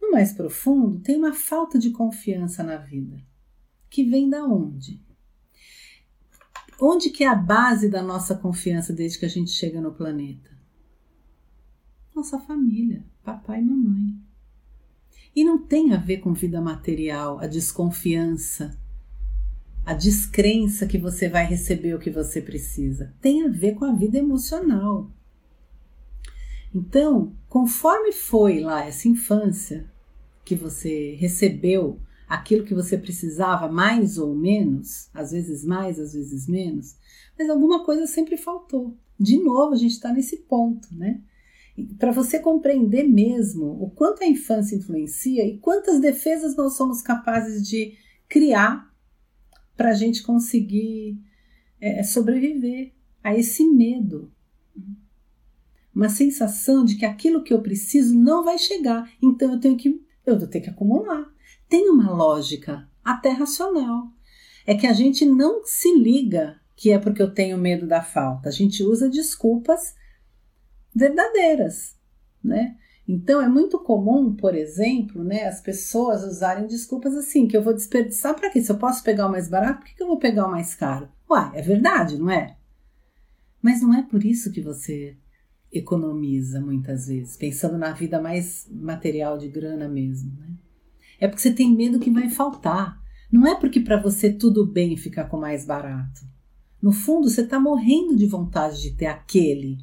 No 0.00 0.12
mais 0.12 0.32
profundo, 0.32 1.00
tem 1.00 1.16
uma 1.16 1.34
falta 1.34 1.78
de 1.78 1.90
confiança 1.90 2.62
na 2.62 2.78
vida, 2.78 3.22
que 3.90 4.02
vem 4.02 4.30
da 4.30 4.42
onde? 4.44 5.04
Onde 6.80 7.10
que 7.10 7.22
é 7.22 7.28
a 7.28 7.34
base 7.34 7.90
da 7.90 8.02
nossa 8.02 8.34
confiança 8.34 8.94
desde 8.94 9.18
que 9.18 9.26
a 9.26 9.28
gente 9.28 9.50
chega 9.50 9.82
no 9.82 9.92
planeta? 9.92 10.50
Nossa 12.14 12.38
família 12.38 13.04
papai 13.24 13.60
e 13.60 13.64
mamãe. 13.64 14.14
E 15.34 15.44
não 15.44 15.58
tem 15.58 15.92
a 15.92 15.96
ver 15.96 16.18
com 16.18 16.32
vida 16.32 16.60
material, 16.60 17.38
a 17.38 17.46
desconfiança, 17.46 18.76
a 19.84 19.94
descrença 19.94 20.86
que 20.86 20.98
você 20.98 21.28
vai 21.28 21.46
receber 21.46 21.94
o 21.94 21.98
que 21.98 22.10
você 22.10 22.40
precisa. 22.40 23.14
Tem 23.20 23.44
a 23.44 23.48
ver 23.48 23.74
com 23.74 23.84
a 23.84 23.92
vida 23.92 24.18
emocional. 24.18 25.10
Então, 26.74 27.32
conforme 27.48 28.12
foi 28.12 28.60
lá 28.60 28.84
essa 28.84 29.08
infância 29.08 29.86
que 30.44 30.54
você 30.54 31.16
recebeu 31.18 32.00
aquilo 32.28 32.64
que 32.64 32.74
você 32.74 32.96
precisava, 32.96 33.68
mais 33.68 34.18
ou 34.18 34.36
menos, 34.36 35.08
às 35.12 35.32
vezes 35.32 35.64
mais, 35.64 35.98
às 35.98 36.12
vezes 36.12 36.46
menos, 36.46 36.96
mas 37.36 37.50
alguma 37.50 37.84
coisa 37.84 38.06
sempre 38.06 38.36
faltou. 38.36 38.96
De 39.18 39.36
novo, 39.36 39.74
a 39.74 39.76
gente 39.76 39.92
está 39.92 40.12
nesse 40.12 40.36
ponto, 40.36 40.88
né? 40.94 41.20
Para 41.98 42.10
você 42.10 42.38
compreender 42.38 43.04
mesmo 43.04 43.66
o 43.82 43.90
quanto 43.90 44.22
a 44.22 44.26
infância 44.26 44.76
influencia 44.76 45.46
e 45.46 45.58
quantas 45.58 46.00
defesas 46.00 46.56
nós 46.56 46.76
somos 46.76 47.02
capazes 47.02 47.66
de 47.66 47.94
criar 48.28 48.90
para 49.76 49.90
a 49.90 49.94
gente 49.94 50.22
conseguir 50.22 51.18
é, 51.80 52.02
sobreviver 52.02 52.92
a 53.22 53.34
esse 53.34 53.66
medo. 53.66 54.32
Uma 55.94 56.08
sensação 56.08 56.84
de 56.84 56.96
que 56.96 57.04
aquilo 57.04 57.42
que 57.42 57.52
eu 57.52 57.60
preciso 57.60 58.16
não 58.16 58.44
vai 58.44 58.58
chegar, 58.58 59.10
então 59.22 59.52
eu 59.52 59.60
tenho 59.60 59.76
que, 59.76 60.00
eu 60.24 60.38
vou 60.38 60.48
ter 60.48 60.60
que 60.60 60.70
acumular. 60.70 61.26
Tem 61.68 61.88
uma 61.88 62.10
lógica 62.10 62.88
até 63.04 63.30
racional. 63.30 64.12
é 64.66 64.74
que 64.74 64.86
a 64.86 64.92
gente 64.92 65.24
não 65.24 65.64
se 65.64 65.92
liga 65.96 66.60
que 66.76 66.90
é 66.90 66.98
porque 66.98 67.20
eu 67.20 67.32
tenho 67.32 67.58
medo 67.58 67.86
da 67.86 68.02
falta. 68.02 68.48
A 68.48 68.52
gente 68.52 68.82
usa 68.82 69.08
desculpas 69.08 69.94
verdadeiras, 70.94 71.96
né? 72.42 72.76
Então 73.06 73.42
é 73.42 73.48
muito 73.48 73.78
comum, 73.80 74.34
por 74.34 74.54
exemplo, 74.54 75.24
né, 75.24 75.48
as 75.48 75.60
pessoas 75.60 76.22
usarem 76.22 76.68
desculpas 76.68 77.14
assim, 77.16 77.48
que 77.48 77.56
eu 77.56 77.62
vou 77.62 77.74
desperdiçar 77.74 78.34
para 78.34 78.50
quê? 78.50 78.62
Se 78.62 78.70
eu 78.70 78.78
posso 78.78 79.02
pegar 79.02 79.26
o 79.26 79.30
mais 79.30 79.48
barato, 79.48 79.80
por 79.80 79.88
que, 79.88 79.96
que 79.96 80.02
eu 80.02 80.06
vou 80.06 80.18
pegar 80.18 80.46
o 80.46 80.50
mais 80.50 80.74
caro? 80.74 81.08
Uai, 81.28 81.50
é 81.54 81.62
verdade, 81.62 82.16
não 82.16 82.30
é? 82.30 82.56
Mas 83.60 83.82
não 83.82 83.92
é 83.94 84.02
por 84.02 84.24
isso 84.24 84.52
que 84.52 84.60
você 84.60 85.16
economiza 85.72 86.60
muitas 86.60 87.08
vezes, 87.08 87.36
pensando 87.36 87.76
na 87.76 87.92
vida 87.92 88.20
mais 88.20 88.68
material 88.70 89.38
de 89.38 89.48
grana 89.48 89.88
mesmo, 89.88 90.32
né? 90.38 90.54
É 91.18 91.28
porque 91.28 91.42
você 91.42 91.52
tem 91.52 91.74
medo 91.74 92.00
que 92.00 92.10
vai 92.10 92.30
faltar. 92.30 92.98
Não 93.30 93.46
é 93.46 93.54
porque 93.54 93.80
para 93.80 94.00
você 94.00 94.32
tudo 94.32 94.64
bem 94.64 94.96
ficar 94.96 95.24
com 95.24 95.36
mais 95.36 95.66
barato. 95.66 96.22
No 96.80 96.92
fundo, 96.92 97.28
você 97.28 97.42
está 97.42 97.60
morrendo 97.60 98.16
de 98.16 98.26
vontade 98.26 98.80
de 98.80 98.92
ter 98.92 99.06
aquele 99.06 99.78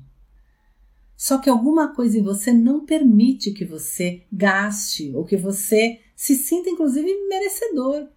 só 1.18 1.40
que 1.40 1.50
alguma 1.50 1.96
coisa 1.96 2.20
em 2.20 2.22
você 2.22 2.54
não 2.54 2.86
permite 2.86 3.52
que 3.52 3.66
você 3.66 4.24
gaste 4.32 5.12
ou 5.16 5.26
que 5.26 5.36
você 5.36 6.00
se 6.16 6.36
sinta, 6.36 6.70
inclusive, 6.70 7.12
merecedor. 7.28 8.08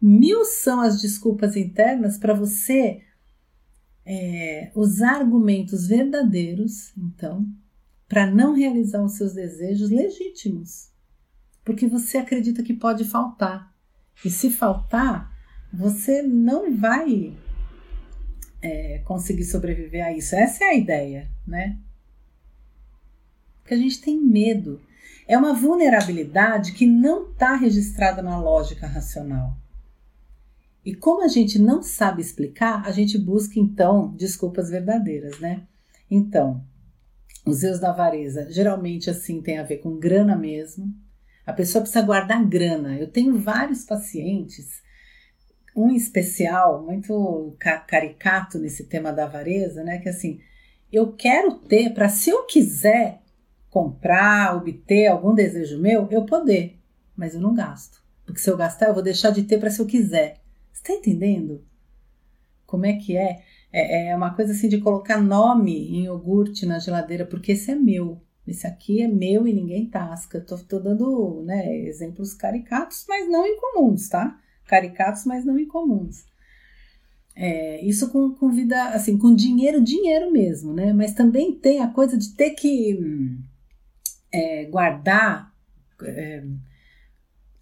Mil 0.00 0.44
são 0.44 0.80
as 0.80 1.02
desculpas 1.02 1.56
internas 1.56 2.16
para 2.16 2.32
você 2.32 3.02
é, 4.04 4.70
usar 4.76 5.16
argumentos 5.16 5.88
verdadeiros, 5.88 6.96
então, 6.96 7.44
para 8.08 8.30
não 8.30 8.54
realizar 8.54 9.02
os 9.02 9.16
seus 9.16 9.34
desejos 9.34 9.90
legítimos. 9.90 10.92
Porque 11.64 11.88
você 11.88 12.18
acredita 12.18 12.62
que 12.62 12.74
pode 12.74 13.04
faltar. 13.04 13.74
E 14.24 14.30
se 14.30 14.50
faltar, 14.50 15.36
você 15.72 16.22
não 16.22 16.76
vai 16.76 17.36
é, 18.62 18.98
conseguir 19.04 19.44
sobreviver 19.44 20.06
a 20.06 20.16
isso. 20.16 20.36
Essa 20.36 20.62
é 20.64 20.68
a 20.68 20.74
ideia, 20.74 21.28
né? 21.44 21.80
Porque 23.66 23.74
a 23.74 23.78
gente 23.78 24.00
tem 24.00 24.20
medo. 24.20 24.80
É 25.26 25.36
uma 25.36 25.52
vulnerabilidade 25.52 26.70
que 26.70 26.86
não 26.86 27.32
está 27.32 27.56
registrada 27.56 28.22
na 28.22 28.38
lógica 28.38 28.86
racional. 28.86 29.56
E 30.84 30.94
como 30.94 31.24
a 31.24 31.28
gente 31.28 31.58
não 31.58 31.82
sabe 31.82 32.22
explicar, 32.22 32.86
a 32.86 32.92
gente 32.92 33.18
busca 33.18 33.58
então 33.58 34.14
desculpas 34.14 34.70
verdadeiras, 34.70 35.40
né? 35.40 35.64
Então, 36.08 36.62
os 37.44 37.64
erros 37.64 37.80
da 37.80 37.90
avareza 37.90 38.46
geralmente 38.52 39.10
assim 39.10 39.42
tem 39.42 39.58
a 39.58 39.64
ver 39.64 39.78
com 39.78 39.98
grana 39.98 40.36
mesmo. 40.36 40.94
A 41.44 41.52
pessoa 41.52 41.82
precisa 41.82 42.04
guardar 42.04 42.44
grana. 42.46 42.96
Eu 42.96 43.10
tenho 43.10 43.36
vários 43.36 43.84
pacientes, 43.84 44.80
um 45.74 45.90
especial 45.90 46.84
muito 46.84 47.56
caricato 47.88 48.60
nesse 48.60 48.84
tema 48.84 49.12
da 49.12 49.24
avareza, 49.24 49.82
né? 49.82 49.98
Que 49.98 50.08
assim, 50.08 50.40
eu 50.92 51.12
quero 51.12 51.56
ter 51.56 51.92
para 51.92 52.08
se 52.08 52.30
eu 52.30 52.44
quiser 52.44 53.25
comprar, 53.76 54.56
obter 54.56 55.06
algum 55.06 55.34
desejo 55.34 55.78
meu, 55.78 56.08
eu 56.10 56.24
poder, 56.24 56.78
mas 57.14 57.34
eu 57.34 57.40
não 57.42 57.52
gasto. 57.52 58.02
Porque 58.24 58.40
se 58.40 58.48
eu 58.48 58.56
gastar, 58.56 58.86
eu 58.86 58.94
vou 58.94 59.02
deixar 59.02 59.28
de 59.28 59.42
ter 59.42 59.58
para 59.58 59.68
se 59.68 59.78
eu 59.78 59.86
quiser. 59.86 60.40
Você 60.72 60.80
está 60.80 60.92
entendendo? 60.94 61.62
Como 62.64 62.86
é 62.86 62.94
que 62.94 63.18
é? 63.18 63.42
é? 63.70 64.08
É 64.08 64.16
uma 64.16 64.34
coisa 64.34 64.52
assim 64.52 64.70
de 64.70 64.80
colocar 64.80 65.20
nome 65.20 65.90
em 65.90 66.04
iogurte 66.04 66.64
na 66.64 66.78
geladeira, 66.78 67.26
porque 67.26 67.52
esse 67.52 67.70
é 67.70 67.74
meu. 67.74 68.18
Esse 68.48 68.66
aqui 68.66 69.02
é 69.02 69.08
meu 69.08 69.46
e 69.46 69.52
ninguém 69.52 69.90
tasca. 69.90 70.40
Tô, 70.40 70.56
tô 70.56 70.78
dando 70.78 71.42
né, 71.44 71.76
exemplos 71.80 72.32
caricatos, 72.32 73.04
mas 73.06 73.28
não 73.28 73.46
incomuns, 73.46 74.08
tá? 74.08 74.40
Caricatos, 74.64 75.26
mas 75.26 75.44
não 75.44 75.58
incomuns. 75.58 76.24
É, 77.34 77.84
isso 77.84 78.08
com, 78.08 78.32
com 78.32 78.48
vida, 78.48 78.82
assim, 78.94 79.18
com 79.18 79.34
dinheiro, 79.34 79.82
dinheiro 79.82 80.32
mesmo, 80.32 80.72
né? 80.72 80.94
Mas 80.94 81.12
também 81.12 81.52
tem 81.52 81.82
a 81.82 81.88
coisa 81.88 82.16
de 82.16 82.34
ter 82.34 82.52
que 82.52 82.98
hum, 82.98 83.44
é, 84.36 84.64
guardar, 84.66 85.52
é, 86.02 86.44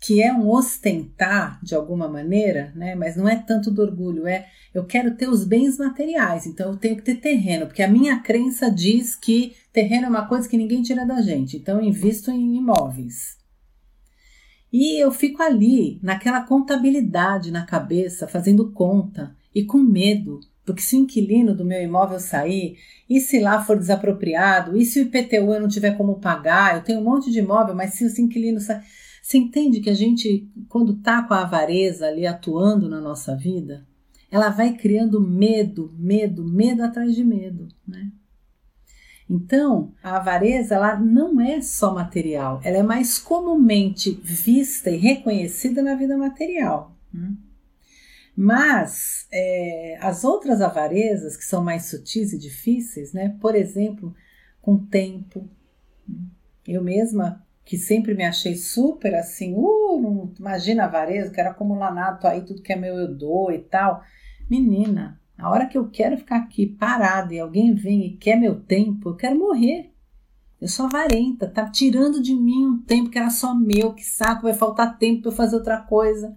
que 0.01 0.21
é 0.21 0.33
um 0.33 0.51
ostentar 0.51 1.59
de 1.63 1.75
alguma 1.75 2.09
maneira, 2.09 2.73
né? 2.75 2.95
Mas 2.95 3.17
não 3.17 3.29
é 3.29 3.37
tanto 3.37 3.71
do 3.71 3.81
orgulho, 3.81 4.27
é 4.27 4.47
eu 4.75 4.85
quero 4.85 5.15
ter 5.15 5.29
os 5.29 5.45
bens 5.45 5.79
materiais, 5.79 6.47
então 6.47 6.73
eu 6.73 6.77
tenho 6.77 6.97
que 6.97 7.03
ter 7.03 7.15
terreno, 7.15 7.67
porque 7.67 7.83
a 7.83 7.89
minha 7.89 8.19
crença 8.19 8.71
diz 8.71 9.15
que 9.15 9.55
terreno 9.73 10.07
é 10.07 10.09
uma 10.09 10.27
coisa 10.27 10.49
que 10.49 10.57
ninguém 10.57 10.83
tira 10.83 11.07
da 11.07 11.23
gente, 11.23 11.57
então 11.57 11.79
eu 11.79 11.85
invisto 11.85 12.31
em 12.31 12.57
imóveis. 12.57 13.39
E 14.73 15.01
eu 15.01 15.13
fico 15.13 15.41
ali, 15.41 16.01
naquela 16.03 16.41
contabilidade 16.41 17.53
na 17.53 17.65
cabeça, 17.65 18.27
fazendo 18.27 18.73
conta 18.73 19.35
e 19.55 19.65
com 19.65 19.79
medo 19.79 20.41
porque 20.65 20.83
se 20.83 20.97
o 20.97 21.01
inquilino 21.01 21.55
do 21.55 21.65
meu 21.65 21.83
imóvel 21.83 22.19
sair, 22.19 22.79
e 23.09 23.21
se 23.21 23.39
lá 23.39 23.63
for 23.63 23.79
desapropriado, 23.79 24.77
e 24.77 24.85
se 24.85 25.01
o 25.01 25.03
IPTU 25.03 25.53
eu 25.53 25.61
não 25.61 25.69
tiver 25.69 25.97
como 25.97 26.21
pagar, 26.21 26.77
eu 26.77 26.83
tenho 26.83 27.01
um 27.01 27.05
monte 27.05 27.31
de 27.31 27.39
imóvel, 27.39 27.75
mas 27.75 27.95
se 27.95 28.05
os 28.05 28.19
inquilinos 28.19 28.65
sair. 28.65 28.83
Você 29.23 29.39
entende 29.39 29.81
que 29.81 29.89
a 29.89 29.95
gente, 29.95 30.47
quando 30.69 30.93
está 30.93 31.23
com 31.23 31.33
a 31.33 31.43
avareza 31.43 32.07
ali 32.07 32.27
atuando 32.27 32.89
na 32.91 33.01
nossa 33.01 33.35
vida, 33.35 33.87
ela 34.31 34.51
vai 34.51 34.75
criando 34.75 35.21
medo, 35.21 35.95
medo, 35.99 36.45
medo 36.45 36.83
atrás 36.83 37.15
de 37.15 37.25
medo, 37.25 37.69
né? 37.87 38.11
Então, 39.29 39.93
a 40.03 40.17
avareza 40.17 40.75
ela 40.75 40.97
não 40.97 41.41
é 41.41 41.63
só 41.63 41.95
material, 41.95 42.61
ela 42.63 42.77
é 42.77 42.83
mais 42.83 43.19
comumente 43.19 44.11
vista 44.23 44.91
e 44.91 44.99
reconhecida 44.99 45.83
na 45.83 45.95
vida 45.95 46.17
material. 46.19 46.95
Né? 47.13 47.33
Mas 48.37 49.29
é, 49.33 49.97
as 50.01 50.25
outras 50.25 50.61
avarezas, 50.61 51.37
que 51.37 51.45
são 51.45 51.63
mais 51.63 51.87
sutis 51.87 52.33
e 52.33 52.39
difíceis, 52.39 53.13
né? 53.13 53.37
por 53.41 53.55
exemplo, 53.55 54.15
com 54.61 54.77
tempo. 54.77 55.49
Eu 56.67 56.83
mesma, 56.83 57.45
que 57.65 57.79
sempre 57.79 58.15
me 58.15 58.25
achei 58.25 58.57
super 58.57 59.15
assim, 59.15 59.55
uh, 59.55 60.01
não, 60.01 60.33
imagina 60.39 60.85
avareza, 60.85 61.31
quero 61.31 61.51
acumular 61.51 61.95
nada, 61.95 62.29
aí, 62.29 62.43
tudo 62.43 62.63
que 62.63 62.73
é 62.73 62.77
meu 62.77 62.97
eu 62.97 63.15
dou 63.15 63.53
e 63.53 63.59
tal. 63.59 64.03
Menina, 64.51 65.21
a 65.39 65.51
hora 65.51 65.67
que 65.67 65.79
eu 65.79 65.89
quero 65.89 66.17
ficar 66.17 66.37
aqui 66.37 66.67
parada 66.67 67.33
e 67.35 67.39
alguém 67.39 67.75
vem 67.75 68.07
e 68.07 68.17
quer 68.17 68.37
meu 68.37 68.61
tempo, 68.61 69.11
eu 69.11 69.17
quero 69.17 69.39
morrer. 69.39 69.93
Eu 70.61 70.69
sou 70.69 70.87
avarenta, 70.87 71.47
tá 71.47 71.69
tirando 71.69 72.23
de 72.23 72.35
mim 72.35 72.67
um 72.67 72.83
tempo 72.83 73.11
que 73.11 73.19
era 73.19 73.31
só 73.31 73.55
meu, 73.55 73.93
que 73.93 74.05
saco, 74.05 74.43
vai 74.43 74.55
faltar 74.55 74.99
tempo 74.99 75.23
para 75.23 75.31
eu 75.31 75.37
fazer 75.37 75.57
outra 75.57 75.79
coisa. 75.79 76.37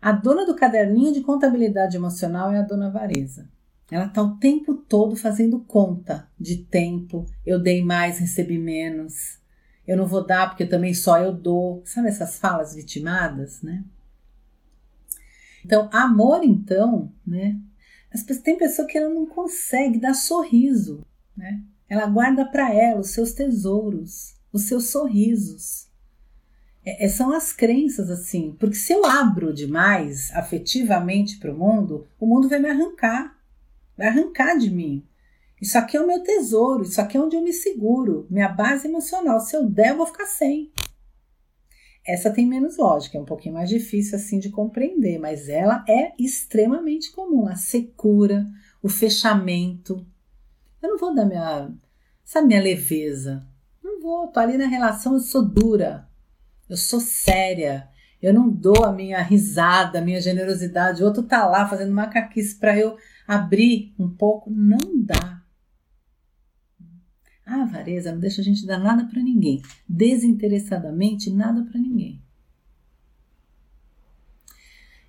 A 0.00 0.12
dona 0.12 0.46
do 0.46 0.54
caderninho 0.54 1.12
de 1.12 1.22
contabilidade 1.22 1.96
emocional 1.96 2.52
é 2.52 2.58
a 2.58 2.62
dona 2.62 2.90
Vareza. 2.90 3.48
Ela 3.90 4.06
está 4.06 4.22
o 4.22 4.36
tempo 4.36 4.74
todo 4.74 5.16
fazendo 5.16 5.60
conta 5.60 6.28
de 6.38 6.56
tempo. 6.56 7.24
Eu 7.44 7.60
dei 7.60 7.84
mais, 7.84 8.18
recebi 8.18 8.58
menos. 8.58 9.38
Eu 9.86 9.96
não 9.96 10.06
vou 10.06 10.26
dar 10.26 10.48
porque 10.48 10.66
também 10.66 10.92
só 10.92 11.18
eu 11.18 11.32
dou. 11.32 11.82
Sabe 11.84 12.08
essas 12.08 12.38
falas 12.38 12.74
vitimadas, 12.74 13.62
né? 13.62 13.84
Então, 15.64 15.88
amor, 15.92 16.42
então, 16.44 17.12
né? 17.26 17.58
Tem 18.42 18.56
pessoa 18.56 18.88
que 18.88 18.96
ela 18.96 19.12
não 19.12 19.26
consegue 19.26 20.00
dar 20.00 20.14
sorriso, 20.14 21.04
né? 21.36 21.62
Ela 21.88 22.06
guarda 22.06 22.44
para 22.44 22.72
ela 22.72 23.00
os 23.00 23.10
seus 23.10 23.32
tesouros, 23.32 24.34
os 24.52 24.62
seus 24.62 24.88
sorrisos. 24.88 25.85
É, 26.86 27.06
é, 27.06 27.08
são 27.08 27.32
as 27.32 27.52
crenças 27.52 28.08
assim, 28.08 28.54
porque 28.60 28.76
se 28.76 28.92
eu 28.92 29.04
abro 29.04 29.52
demais 29.52 30.30
afetivamente 30.32 31.36
para 31.40 31.52
o 31.52 31.58
mundo, 31.58 32.06
o 32.20 32.26
mundo 32.26 32.48
vai 32.48 32.60
me 32.60 32.70
arrancar, 32.70 33.36
vai 33.98 34.06
arrancar 34.06 34.56
de 34.56 34.70
mim. 34.70 35.04
Isso 35.60 35.76
aqui 35.76 35.96
é 35.96 36.00
o 36.00 36.06
meu 36.06 36.22
tesouro, 36.22 36.84
isso 36.84 37.00
aqui 37.00 37.16
é 37.16 37.20
onde 37.20 37.34
eu 37.34 37.42
me 37.42 37.52
seguro, 37.52 38.24
minha 38.30 38.48
base 38.48 38.86
emocional. 38.86 39.40
Se 39.40 39.56
eu 39.56 39.68
der, 39.68 39.90
eu 39.90 39.96
vou 39.96 40.06
ficar 40.06 40.26
sem. 40.26 40.70
Essa 42.06 42.30
tem 42.30 42.46
menos 42.46 42.76
lógica, 42.76 43.18
é 43.18 43.20
um 43.20 43.24
pouquinho 43.24 43.54
mais 43.54 43.68
difícil 43.68 44.14
assim 44.14 44.38
de 44.38 44.50
compreender, 44.50 45.18
mas 45.18 45.48
ela 45.48 45.84
é 45.88 46.12
extremamente 46.16 47.10
comum. 47.10 47.48
A 47.48 47.56
secura, 47.56 48.46
o 48.80 48.88
fechamento. 48.88 50.06
Eu 50.80 50.90
não 50.90 50.98
vou 50.98 51.12
dar 51.12 51.24
minha, 51.24 51.74
sabe, 52.22 52.46
minha 52.46 52.62
leveza. 52.62 53.44
Não 53.82 54.00
vou, 54.00 54.28
tô 54.28 54.38
ali 54.38 54.56
na 54.56 54.68
relação, 54.68 55.14
eu 55.14 55.20
sou 55.20 55.44
dura 55.44 56.06
eu 56.68 56.76
sou 56.76 57.00
séria, 57.00 57.88
eu 58.20 58.32
não 58.32 58.48
dou 58.48 58.84
a 58.84 58.92
minha 58.92 59.22
risada, 59.22 59.98
a 59.98 60.02
minha 60.02 60.20
generosidade. 60.20 61.02
O 61.02 61.06
outro 61.06 61.22
tá 61.22 61.46
lá 61.46 61.68
fazendo 61.68 61.92
macaquice 61.92 62.56
para 62.58 62.76
eu 62.76 62.96
abrir 63.26 63.94
um 63.98 64.08
pouco. 64.08 64.50
Não 64.50 64.78
dá. 65.04 65.42
A 67.44 67.62
avareza 67.62 68.10
não 68.10 68.18
deixa 68.18 68.40
a 68.40 68.44
gente 68.44 68.66
dar 68.66 68.78
nada 68.78 69.04
para 69.04 69.22
ninguém. 69.22 69.62
Desinteressadamente, 69.88 71.30
nada 71.30 71.62
para 71.62 71.80
ninguém. 71.80 72.20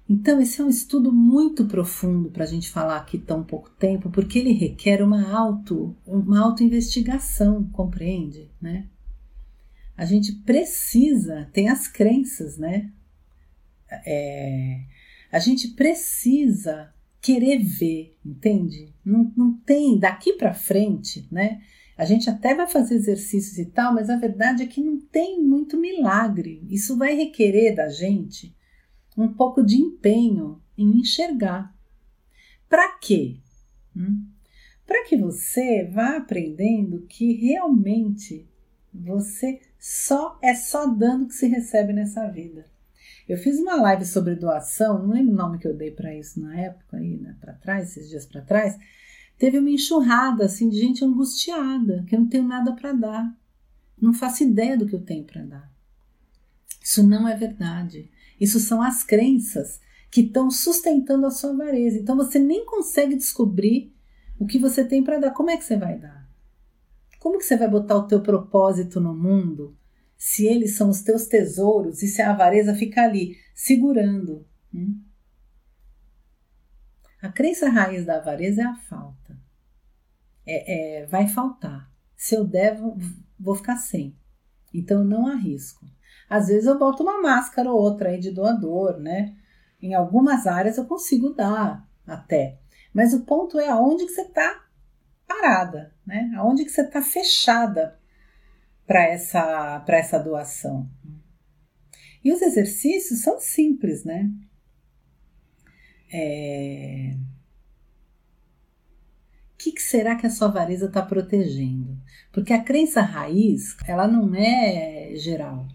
Então, 0.09 0.39
esse 0.39 0.61
é 0.61 0.63
um 0.63 0.69
estudo 0.69 1.11
muito 1.11 1.65
profundo 1.65 2.29
para 2.29 2.43
a 2.43 2.47
gente 2.47 2.69
falar 2.69 2.95
aqui 2.95 3.17
tão 3.17 3.43
pouco 3.43 3.69
tempo, 3.71 4.09
porque 4.09 4.39
ele 4.39 4.53
requer 4.53 5.01
uma 5.01 5.35
auto, 5.35 5.95
uma 6.05 6.39
auto-investigação, 6.39 7.65
compreende? 7.73 8.49
Né? 8.61 8.87
A 9.97 10.05
gente 10.05 10.31
precisa, 10.31 11.49
tem 11.51 11.69
as 11.69 11.87
crenças, 11.87 12.55
né? 12.55 12.91
É, 14.05 14.81
A 15.31 15.39
gente 15.39 15.69
precisa 15.69 16.93
querer 17.19 17.57
ver, 17.57 18.15
entende? 18.23 18.93
Não, 19.03 19.33
não 19.35 19.53
tem 19.53 19.97
daqui 19.97 20.33
para 20.33 20.53
frente, 20.53 21.27
né? 21.31 21.61
A 21.97 22.05
gente 22.05 22.29
até 22.29 22.53
vai 22.53 22.67
fazer 22.67 22.93
exercícios 22.93 23.57
e 23.57 23.65
tal, 23.65 23.91
mas 23.95 24.07
a 24.07 24.15
verdade 24.15 24.61
é 24.61 24.67
que 24.67 24.81
não 24.81 24.99
tem 24.99 25.41
muito 25.41 25.77
milagre. 25.77 26.63
Isso 26.69 26.95
vai 26.95 27.15
requerer 27.15 27.75
da 27.75 27.89
gente 27.89 28.55
um 29.17 29.33
pouco 29.33 29.65
de 29.65 29.77
empenho 29.77 30.61
em 30.77 30.99
enxergar. 30.99 31.75
Para 32.69 32.99
quê? 32.99 33.37
Hum? 33.95 34.27
Para 34.85 35.05
que 35.05 35.17
você 35.17 35.85
vá 35.91 36.17
aprendendo 36.17 37.01
que 37.07 37.33
realmente 37.33 38.47
você 38.93 39.59
só 39.79 40.37
é 40.41 40.53
só 40.55 40.87
dando 40.87 41.27
que 41.27 41.33
se 41.33 41.47
recebe 41.47 41.93
nessa 41.93 42.27
vida. 42.27 42.65
Eu 43.27 43.37
fiz 43.37 43.59
uma 43.59 43.75
live 43.75 44.05
sobre 44.05 44.35
doação, 44.35 44.99
não 44.99 45.13
lembro 45.13 45.33
o 45.33 45.37
nome 45.37 45.59
que 45.59 45.67
eu 45.67 45.75
dei 45.75 45.91
para 45.91 46.15
isso 46.15 46.39
na 46.39 46.57
época, 46.57 46.97
aí, 46.97 47.17
né, 47.17 47.35
para 47.41 47.53
trás, 47.53 47.89
esses 47.89 48.09
dias 48.09 48.25
para 48.25 48.41
trás. 48.41 48.77
Teve 49.37 49.59
uma 49.59 49.69
enxurrada 49.69 50.45
assim 50.45 50.69
de 50.69 50.79
gente 50.79 51.03
angustiada, 51.03 52.03
que 52.07 52.15
eu 52.15 52.21
não 52.21 52.27
tenho 52.27 52.47
nada 52.47 52.71
para 52.73 52.93
dar. 52.93 53.37
Não 53.99 54.13
faço 54.13 54.43
ideia 54.43 54.77
do 54.77 54.87
que 54.87 54.95
eu 54.95 55.03
tenho 55.03 55.25
para 55.25 55.43
dar. 55.43 55.71
Isso 56.81 57.03
não 57.03 57.27
é 57.27 57.35
verdade. 57.35 58.09
Isso 58.39 58.59
são 58.59 58.81
as 58.81 59.03
crenças 59.03 59.81
que 60.09 60.21
estão 60.21 60.49
sustentando 60.49 61.25
a 61.25 61.31
sua 61.31 61.51
avareza. 61.51 61.97
Então 61.97 62.15
você 62.15 62.39
nem 62.39 62.65
consegue 62.65 63.15
descobrir 63.15 63.93
o 64.39 64.45
que 64.45 64.57
você 64.57 64.85
tem 64.85 65.03
para 65.03 65.19
dar. 65.19 65.31
Como 65.31 65.49
é 65.49 65.57
que 65.57 65.65
você 65.65 65.75
vai 65.75 65.97
dar? 65.97 66.26
Como 67.19 67.37
que 67.37 67.45
você 67.45 67.57
vai 67.57 67.67
botar 67.67 67.95
o 67.95 68.07
teu 68.07 68.21
propósito 68.21 68.99
no 68.99 69.15
mundo 69.15 69.75
se 70.17 70.45
eles 70.45 70.75
são 70.75 70.89
os 70.89 71.01
teus 71.01 71.25
tesouros 71.25 72.01
e 72.01 72.07
se 72.07 72.21
a 72.21 72.31
avareza 72.31 72.73
fica 72.73 73.03
ali 73.03 73.37
segurando? 73.53 74.45
Hum? 74.73 75.01
A 77.21 77.29
crença 77.29 77.69
raiz 77.69 78.05
da 78.05 78.17
avareza 78.17 78.61
é 78.61 78.65
a 78.65 78.75
falta. 78.75 79.37
É, 80.45 81.01
é, 81.01 81.05
vai 81.07 81.27
faltar. 81.27 81.91
Se 82.15 82.35
eu 82.35 82.45
der, 82.45 82.79
vou 83.39 83.55
ficar 83.55 83.77
sem. 83.77 84.15
Então 84.73 84.99
eu 84.99 85.05
não 85.05 85.27
arrisco. 85.27 85.85
Às 86.29 86.47
vezes 86.47 86.65
eu 86.65 86.77
boto 86.77 87.03
uma 87.03 87.21
máscara 87.21 87.71
ou 87.71 87.79
outra 87.79 88.09
aí 88.09 88.19
de 88.19 88.31
doador, 88.31 88.97
né? 88.99 89.35
Em 89.81 89.93
algumas 89.93 90.45
áreas 90.45 90.77
eu 90.77 90.85
consigo 90.85 91.33
dar 91.33 91.87
até. 92.05 92.59
Mas 92.93 93.13
o 93.13 93.21
ponto 93.21 93.59
é 93.59 93.69
aonde 93.69 94.05
que 94.05 94.11
você 94.11 94.21
está 94.21 94.66
parada, 95.27 95.93
né? 96.05 96.31
Aonde 96.37 96.63
que 96.63 96.71
você 96.71 96.81
está 96.81 97.01
fechada 97.01 97.99
para 98.85 99.03
essa, 99.03 99.83
essa 99.87 100.17
doação. 100.17 100.89
E 102.23 102.31
os 102.31 102.41
exercícios 102.41 103.19
são 103.19 103.39
simples, 103.39 104.03
né? 104.03 104.31
É... 106.11 107.15
O 109.53 109.57
que, 109.57 109.71
que 109.71 109.81
será 109.81 110.15
que 110.15 110.25
a 110.25 110.29
sua 110.29 110.47
avareza 110.47 110.85
está 110.85 111.01
protegendo? 111.01 111.97
Porque 112.31 112.53
a 112.53 112.63
crença 112.63 113.01
raiz, 113.01 113.75
ela 113.85 114.07
não 114.07 114.33
é 114.33 115.13
geral. 115.15 115.67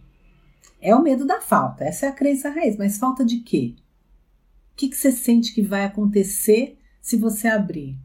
É 0.81 0.95
o 0.95 1.03
medo 1.03 1.27
da 1.27 1.41
falta, 1.41 1.85
essa 1.85 2.07
é 2.07 2.09
a 2.09 2.13
crença 2.13 2.49
raiz, 2.49 2.77
mas 2.77 2.97
falta 2.97 3.25
de 3.25 3.41
quê? 3.41 3.75
O 4.73 4.77
que, 4.77 4.89
que 4.89 4.97
você 4.97 5.13
sente 5.13 5.53
que 5.53 5.63
vai 5.63 5.85
acontecer 5.85 6.79
se 7.01 7.17
você 7.17 7.49
abrir? 7.49 7.99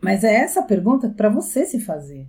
Mas 0.00 0.24
é 0.24 0.34
essa 0.34 0.62
pergunta 0.62 1.08
para 1.08 1.28
você 1.28 1.64
se 1.64 1.80
fazer. 1.80 2.28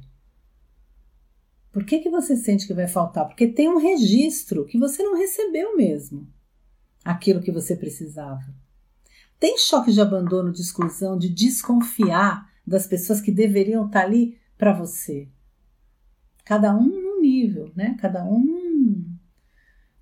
Por 1.72 1.86
que, 1.86 2.00
que 2.00 2.10
você 2.10 2.36
sente 2.36 2.66
que 2.66 2.74
vai 2.74 2.88
faltar? 2.88 3.28
Porque 3.28 3.48
tem 3.48 3.70
um 3.70 3.78
registro 3.78 4.66
que 4.66 4.80
você 4.80 5.04
não 5.04 5.16
recebeu 5.16 5.76
mesmo 5.78 6.28
aquilo 7.04 7.42
que 7.42 7.52
você 7.52 7.76
precisava. 7.76 8.44
Tem 9.40 9.58
choque 9.58 9.92
de 9.92 10.02
abandono, 10.02 10.52
de 10.52 10.62
exclusão, 10.62 11.18
de 11.18 11.30
desconfiar 11.30 12.52
das 12.66 12.88
pessoas 12.88 13.22
que 13.22 13.32
deveriam 13.32 13.86
estar 13.86 14.02
ali 14.02 14.38
para 14.58 14.74
você. 14.74 15.30
Cada 16.44 16.76
um 16.76 16.88
num 16.88 17.22
nível, 17.22 17.72
né? 17.76 17.96
Cada 18.00 18.26
um 18.26 18.44
num, 18.44 18.57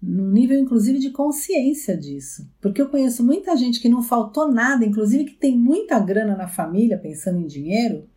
num 0.06 0.30
nível, 0.30 0.60
inclusive, 0.60 1.00
de 1.00 1.10
consciência 1.10 1.98
disso. 1.98 2.48
Porque 2.62 2.82
eu 2.82 2.90
conheço 2.90 3.26
muita 3.26 3.58
gente 3.58 3.80
que 3.80 3.90
não 3.90 4.04
faltou 4.04 4.52
nada, 4.52 4.86
inclusive 4.86 5.26
que 5.26 5.34
tem 5.34 5.58
muita 5.58 6.00
grana 6.00 6.36
na 6.36 6.48
família 6.48 6.98
pensando 6.98 7.40
em 7.40 7.48
dinheiro, 7.48 8.08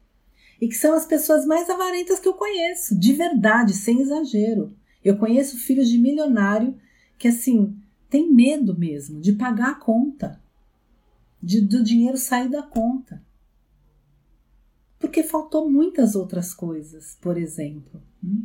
e 0.61 0.69
que 0.69 0.75
são 0.75 0.95
as 0.95 1.07
pessoas 1.07 1.47
mais 1.47 1.71
avarentas 1.71 2.19
que 2.19 2.29
eu 2.29 2.35
conheço, 2.35 2.99
de 2.99 3.13
verdade, 3.13 3.73
sem 3.73 4.01
exagero. 4.01 4.77
Eu 5.03 5.17
conheço 5.17 5.57
filhos 5.57 5.89
de 5.89 5.97
milionário 5.97 6.77
que, 7.17 7.29
assim, 7.29 7.77
tem 8.11 8.31
medo 8.31 8.77
mesmo 8.77 9.21
de 9.21 9.33
pagar 9.33 9.71
a 9.71 9.75
conta, 9.75 10.41
de, 11.43 11.61
do 11.61 11.83
dinheiro 11.83 12.19
sair 12.19 12.51
da 12.51 12.63
conta. 12.63 13.23
Porque 14.99 15.23
faltou 15.23 15.71
muitas 15.71 16.17
outras 16.17 16.53
coisas, 16.53 17.17
por 17.21 17.39
exemplo. 17.39 18.03
Hum? 18.23 18.45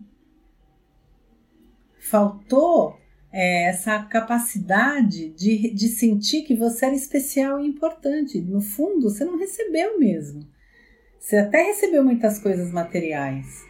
Faltou 2.00 3.00
é, 3.34 3.64
essa 3.64 3.98
capacidade 4.04 5.30
de, 5.32 5.74
de 5.74 5.88
sentir 5.88 6.44
que 6.44 6.56
você 6.56 6.86
era 6.86 6.94
especial 6.94 7.60
e 7.60 7.68
importante. 7.68 8.40
No 8.40 8.62
fundo, 8.62 9.10
você 9.10 9.26
não 9.26 9.40
recebeu 9.40 10.00
mesmo. 10.00 10.48
Você 11.20 11.38
até 11.38 11.64
recebeu 11.64 12.04
muitas 12.04 12.38
coisas 12.38 12.72
materiais, 12.72 13.66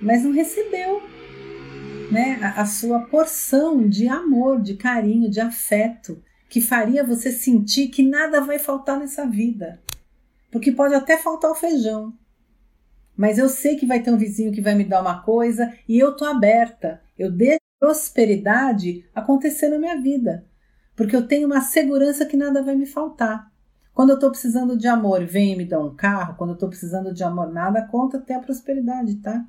mas 0.00 0.22
não 0.22 0.30
recebeu 0.30 1.02
né, 2.12 2.38
a, 2.40 2.60
a 2.62 2.66
sua 2.66 3.00
porção 3.00 3.88
de 3.88 4.06
amor, 4.06 4.60
de 4.62 4.74
carinho, 4.74 5.28
de 5.28 5.40
afeto, 5.40 6.22
que 6.48 6.60
faria 6.60 7.02
você 7.02 7.32
sentir 7.32 7.88
que 7.88 8.02
nada 8.02 8.40
vai 8.40 8.58
faltar 8.58 9.00
nessa 9.00 9.26
vida. 9.26 9.80
Porque 10.52 10.70
pode 10.70 10.94
até 10.94 11.16
faltar 11.16 11.50
o 11.50 11.56
feijão. 11.56 12.12
Mas 13.16 13.38
eu 13.38 13.48
sei 13.48 13.76
que 13.76 13.86
vai 13.86 14.00
ter 14.00 14.12
um 14.12 14.18
vizinho 14.18 14.52
que 14.52 14.60
vai 14.60 14.74
me 14.74 14.84
dar 14.84 15.00
uma 15.00 15.22
coisa 15.22 15.74
e 15.88 15.98
eu 15.98 16.14
tô 16.14 16.24
aberta. 16.24 17.02
Eu 17.18 17.32
deixo 17.32 17.63
prosperidade 17.84 19.04
acontecer 19.14 19.68
na 19.68 19.78
minha 19.78 20.00
vida. 20.00 20.46
Porque 20.96 21.14
eu 21.14 21.28
tenho 21.28 21.46
uma 21.46 21.60
segurança 21.60 22.24
que 22.24 22.34
nada 22.34 22.62
vai 22.62 22.74
me 22.74 22.86
faltar. 22.86 23.52
Quando 23.92 24.10
eu 24.10 24.14
estou 24.14 24.30
precisando 24.30 24.74
de 24.74 24.88
amor, 24.88 25.26
vem 25.26 25.52
e 25.52 25.56
me 25.56 25.66
dá 25.66 25.78
um 25.78 25.94
carro. 25.94 26.34
Quando 26.36 26.50
eu 26.50 26.54
estou 26.54 26.70
precisando 26.70 27.12
de 27.12 27.22
amor, 27.22 27.52
nada 27.52 27.86
conta 27.86 28.16
até 28.16 28.34
a 28.34 28.40
prosperidade, 28.40 29.16
tá? 29.16 29.46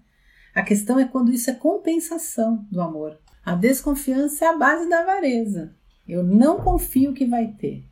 A 0.53 0.61
questão 0.61 0.99
é 0.99 1.05
quando 1.05 1.31
isso 1.31 1.49
é 1.49 1.53
compensação 1.53 2.67
do 2.69 2.81
amor. 2.81 3.17
A 3.43 3.55
desconfiança 3.55 4.43
é 4.43 4.47
a 4.49 4.57
base 4.57 4.89
da 4.89 4.99
avareza. 4.99 5.73
Eu 6.05 6.21
não 6.21 6.57
confio 6.57 7.13
que 7.13 7.25
vai 7.25 7.53
ter. 7.53 7.85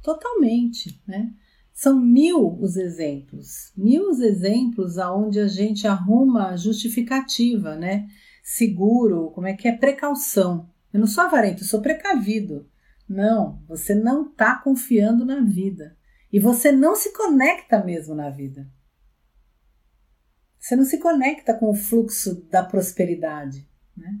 Totalmente, 0.00 1.02
né? 1.08 1.34
São 1.72 1.98
mil 1.98 2.56
os 2.60 2.76
exemplos, 2.76 3.72
mil 3.76 4.10
os 4.10 4.20
exemplos 4.20 4.96
aonde 4.96 5.40
a 5.40 5.48
gente 5.48 5.88
arruma 5.88 6.56
justificativa, 6.56 7.74
né? 7.74 8.06
Seguro, 8.42 9.30
como 9.30 9.46
é 9.46 9.54
que 9.54 9.68
é? 9.68 9.76
Precaução. 9.76 10.68
Eu 10.92 11.00
não 11.00 11.06
sou 11.06 11.24
avarento, 11.24 11.62
eu 11.62 11.66
sou 11.66 11.80
precavido. 11.80 12.68
Não, 13.08 13.62
você 13.66 13.94
não 13.94 14.28
está 14.28 14.56
confiando 14.56 15.24
na 15.24 15.40
vida. 15.40 15.96
E 16.32 16.38
você 16.38 16.70
não 16.70 16.94
se 16.94 17.12
conecta 17.12 17.82
mesmo 17.82 18.14
na 18.14 18.30
vida. 18.30 18.70
Você 20.58 20.76
não 20.76 20.84
se 20.84 20.98
conecta 20.98 21.54
com 21.54 21.70
o 21.70 21.74
fluxo 21.74 22.46
da 22.48 22.62
prosperidade. 22.62 23.68
Né? 23.96 24.20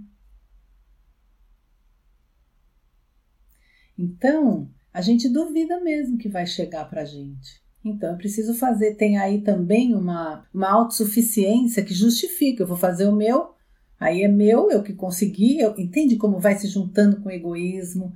Então, 3.96 4.70
a 4.92 5.00
gente 5.00 5.28
duvida 5.28 5.78
mesmo 5.80 6.18
que 6.18 6.28
vai 6.28 6.46
chegar 6.46 6.88
para 6.88 7.02
a 7.02 7.04
gente. 7.04 7.62
Então, 7.84 8.10
eu 8.10 8.16
preciso 8.16 8.54
fazer. 8.54 8.94
Tem 8.94 9.18
aí 9.18 9.42
também 9.42 9.94
uma, 9.94 10.46
uma 10.52 10.70
autossuficiência 10.70 11.84
que 11.84 11.94
justifica. 11.94 12.62
Eu 12.62 12.66
vou 12.66 12.76
fazer 12.76 13.06
o 13.06 13.14
meu, 13.14 13.54
aí 14.00 14.22
é 14.22 14.28
meu, 14.28 14.70
eu 14.70 14.82
que 14.82 14.94
consegui. 14.94 15.60
Eu, 15.60 15.78
entende 15.78 16.16
como 16.16 16.40
vai 16.40 16.56
se 16.56 16.66
juntando 16.66 17.20
com 17.20 17.28
o 17.28 17.32
egoísmo, 17.32 18.12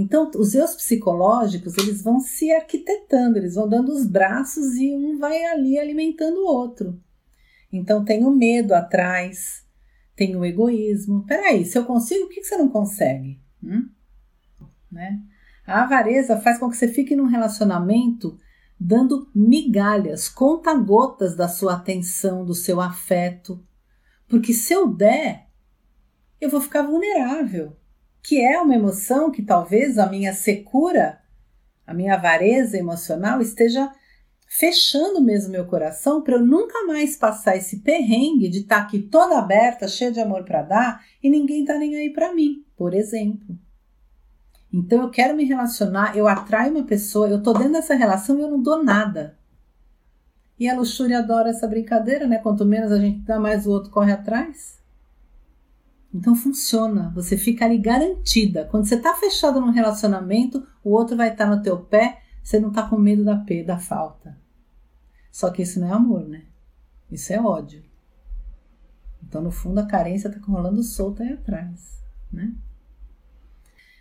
então, 0.00 0.30
os 0.36 0.54
eus 0.54 0.76
psicológicos, 0.76 1.76
eles 1.76 2.02
vão 2.02 2.20
se 2.20 2.52
arquitetando, 2.52 3.36
eles 3.36 3.56
vão 3.56 3.68
dando 3.68 3.92
os 3.92 4.06
braços 4.06 4.76
e 4.76 4.94
um 4.94 5.18
vai 5.18 5.44
ali 5.46 5.76
alimentando 5.76 6.38
o 6.38 6.46
outro. 6.46 7.02
Então, 7.72 8.04
tem 8.04 8.24
o 8.24 8.30
medo 8.30 8.74
atrás, 8.74 9.66
tem 10.14 10.36
o 10.36 10.44
egoísmo. 10.44 11.26
Peraí, 11.26 11.64
se 11.64 11.76
eu 11.76 11.84
consigo, 11.84 12.26
o 12.26 12.28
que 12.28 12.44
você 12.44 12.56
não 12.56 12.68
consegue? 12.68 13.40
Hum? 13.60 13.88
Né? 14.88 15.20
A 15.66 15.82
avareza 15.82 16.38
faz 16.38 16.58
com 16.58 16.70
que 16.70 16.76
você 16.76 16.86
fique 16.86 17.16
num 17.16 17.26
relacionamento 17.26 18.38
dando 18.78 19.28
migalhas, 19.34 20.28
conta-gotas 20.28 21.34
da 21.34 21.48
sua 21.48 21.74
atenção, 21.74 22.44
do 22.44 22.54
seu 22.54 22.80
afeto. 22.80 23.60
Porque 24.28 24.52
se 24.52 24.72
eu 24.72 24.86
der, 24.86 25.46
eu 26.40 26.50
vou 26.50 26.60
ficar 26.60 26.82
vulnerável 26.82 27.76
que 28.22 28.44
é 28.44 28.60
uma 28.60 28.74
emoção 28.74 29.30
que 29.30 29.42
talvez 29.42 29.98
a 29.98 30.06
minha 30.06 30.34
secura, 30.34 31.18
a 31.86 31.94
minha 31.94 32.12
avareza 32.12 32.76
emocional 32.76 33.40
esteja 33.40 33.90
fechando 34.46 35.20
mesmo 35.20 35.52
meu 35.52 35.66
coração 35.66 36.22
para 36.22 36.34
eu 36.34 36.44
nunca 36.44 36.84
mais 36.86 37.16
passar 37.16 37.56
esse 37.56 37.78
perrengue 37.78 38.50
de 38.50 38.58
estar 38.60 38.80
tá 38.80 38.82
aqui 38.82 38.98
toda 38.98 39.38
aberta, 39.38 39.88
cheia 39.88 40.12
de 40.12 40.20
amor 40.20 40.44
para 40.44 40.60
dar 40.60 41.04
e 41.22 41.30
ninguém 41.30 41.64
tá 41.64 41.78
nem 41.78 41.96
aí 41.96 42.10
para 42.10 42.34
mim, 42.34 42.64
por 42.76 42.92
exemplo. 42.92 43.58
Então 44.70 45.02
eu 45.02 45.10
quero 45.10 45.34
me 45.34 45.44
relacionar, 45.44 46.14
eu 46.14 46.28
atraio 46.28 46.72
uma 46.72 46.84
pessoa, 46.84 47.28
eu 47.28 47.42
tô 47.42 47.54
dentro 47.54 47.72
dessa 47.72 47.94
relação 47.94 48.38
e 48.38 48.42
eu 48.42 48.50
não 48.50 48.62
dou 48.62 48.84
nada. 48.84 49.37
E 50.58 50.68
a 50.68 50.76
luxúria 50.76 51.18
adora 51.18 51.50
essa 51.50 51.68
brincadeira, 51.68 52.26
né? 52.26 52.38
Quanto 52.38 52.64
menos 52.64 52.90
a 52.90 52.98
gente 52.98 53.20
dá, 53.20 53.38
mais 53.38 53.66
o 53.66 53.70
outro 53.70 53.90
corre 53.90 54.12
atrás. 54.12 54.78
Então 56.12 56.34
funciona, 56.34 57.12
você 57.14 57.36
fica 57.36 57.64
ali 57.64 57.78
garantida. 57.78 58.64
Quando 58.64 58.86
você 58.86 58.96
tá 58.96 59.14
fechado 59.14 59.60
num 59.60 59.70
relacionamento, 59.70 60.66
o 60.82 60.90
outro 60.90 61.16
vai 61.16 61.30
estar 61.30 61.48
tá 61.48 61.54
no 61.54 61.62
teu 61.62 61.78
pé, 61.78 62.22
você 62.42 62.58
não 62.58 62.72
tá 62.72 62.88
com 62.88 62.96
medo 62.96 63.24
da 63.24 63.36
P, 63.36 63.62
da 63.62 63.78
falta. 63.78 64.36
Só 65.30 65.50
que 65.50 65.62
isso 65.62 65.78
não 65.78 65.88
é 65.88 65.92
amor, 65.92 66.26
né? 66.26 66.44
Isso 67.10 67.32
é 67.32 67.40
ódio. 67.40 67.84
Então, 69.22 69.42
no 69.42 69.50
fundo, 69.50 69.78
a 69.78 69.86
carência 69.86 70.30
tá 70.30 70.38
rolando 70.40 70.82
solta 70.82 71.22
aí 71.22 71.34
atrás, 71.34 72.02
né? 72.32 72.54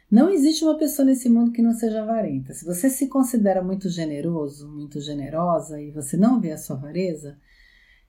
Não 0.09 0.29
existe 0.29 0.63
uma 0.63 0.77
pessoa 0.77 1.05
nesse 1.05 1.29
mundo 1.29 1.51
que 1.51 1.61
não 1.61 1.73
seja 1.73 2.01
avarenta. 2.01 2.53
Se 2.53 2.63
você 2.63 2.89
se 2.89 3.07
considera 3.07 3.61
muito 3.61 3.89
generoso, 3.89 4.71
muito 4.71 5.01
generosa 5.01 5.81
e 5.81 5.91
você 5.91 6.15
não 6.15 6.39
vê 6.39 6.51
a 6.51 6.57
sua 6.57 6.77
avareza, 6.77 7.37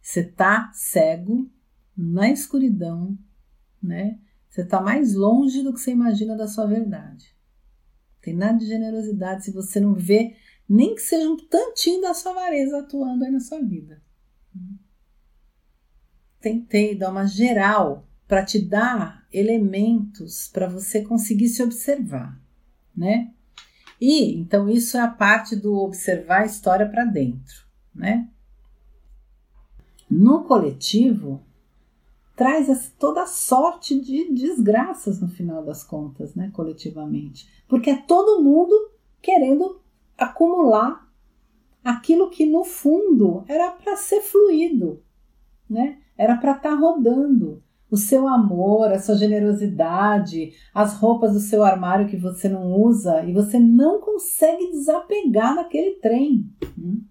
você 0.01 0.23
tá 0.23 0.71
cego 0.73 1.51
na 1.97 2.31
escuridão, 2.31 3.19
né? 3.83 4.19
Você 4.49 4.65
tá 4.65 4.81
mais 4.81 5.15
longe 5.15 5.63
do 5.63 5.75
que 5.75 5.81
você 5.81 5.91
imagina 5.91 6.37
da 6.37 6.47
sua 6.47 6.67
verdade. 6.67 7.37
Tem 8.21 8.35
nada 8.35 8.59
de 8.59 8.67
generosidade 8.67 9.45
se 9.45 9.51
você 9.51 9.81
não 9.81 9.95
vê 9.95 10.37
nem 10.69 10.95
que 10.95 11.03
seja 11.03 11.29
um 11.29 11.37
tantinho 11.37 12.01
da 12.01 12.15
sua 12.15 12.33
avareza 12.33 12.79
atuando 12.79 13.25
aí 13.25 13.31
na 13.31 13.41
sua 13.41 13.61
vida. 13.61 14.01
Tentei 16.41 16.97
dar 16.97 17.11
uma 17.11 17.27
geral 17.27 18.08
para 18.29 18.45
te 18.45 18.61
dar 18.61 19.27
elementos 19.33 20.49
para 20.53 20.69
você 20.69 21.03
conseguir 21.03 21.49
se 21.49 21.63
observar, 21.63 22.39
né? 22.95 23.33
E 23.99 24.37
então 24.37 24.69
isso 24.69 24.99
é 24.99 25.01
a 25.01 25.09
parte 25.09 25.57
do 25.57 25.75
observar 25.77 26.43
a 26.43 26.47
história 26.47 26.87
para 26.87 27.07
dentro, 27.07 27.67
né? 27.95 28.29
No 30.11 30.45
coletivo 30.45 31.43
traz 32.37 32.93
toda 32.99 33.27
sorte 33.27 33.99
de 33.99 34.31
desgraças 34.33 35.21
no 35.21 35.29
final 35.29 35.65
das 35.65 35.83
contas, 35.83 36.37
né, 36.37 36.53
coletivamente, 36.55 37.51
porque 37.67 37.91
é 37.91 37.97
todo 37.97 38.41
mundo 38.41 38.93
querendo 39.21 39.81
acumular 40.17 41.11
aquilo 41.83 42.31
que 42.31 42.47
no 42.47 42.63
fundo 42.63 43.45
era 43.49 43.73
para 43.73 43.97
ser 43.97 44.21
fluido, 44.21 45.03
né? 45.69 45.99
Era 46.17 46.37
para 46.37 46.53
estar 46.53 46.71
tá 46.71 46.77
rodando 46.77 47.63
o 47.91 47.97
seu 47.97 48.29
amor, 48.29 48.93
a 48.93 48.99
sua 48.99 49.17
generosidade, 49.17 50.53
as 50.75 50.95
roupas 50.95 51.33
do 51.33 51.41
seu 51.41 51.65
armário 51.65 52.09
que 52.09 52.17
você 52.17 52.49
não 52.49 52.73
usa 52.73 53.25
e 53.25 53.33
você 53.33 53.59
não 53.59 54.01
consegue 54.01 54.71
desapegar 54.71 55.55
daquele 55.55 55.93
trem. 55.97 56.51
Hum? 56.79 57.03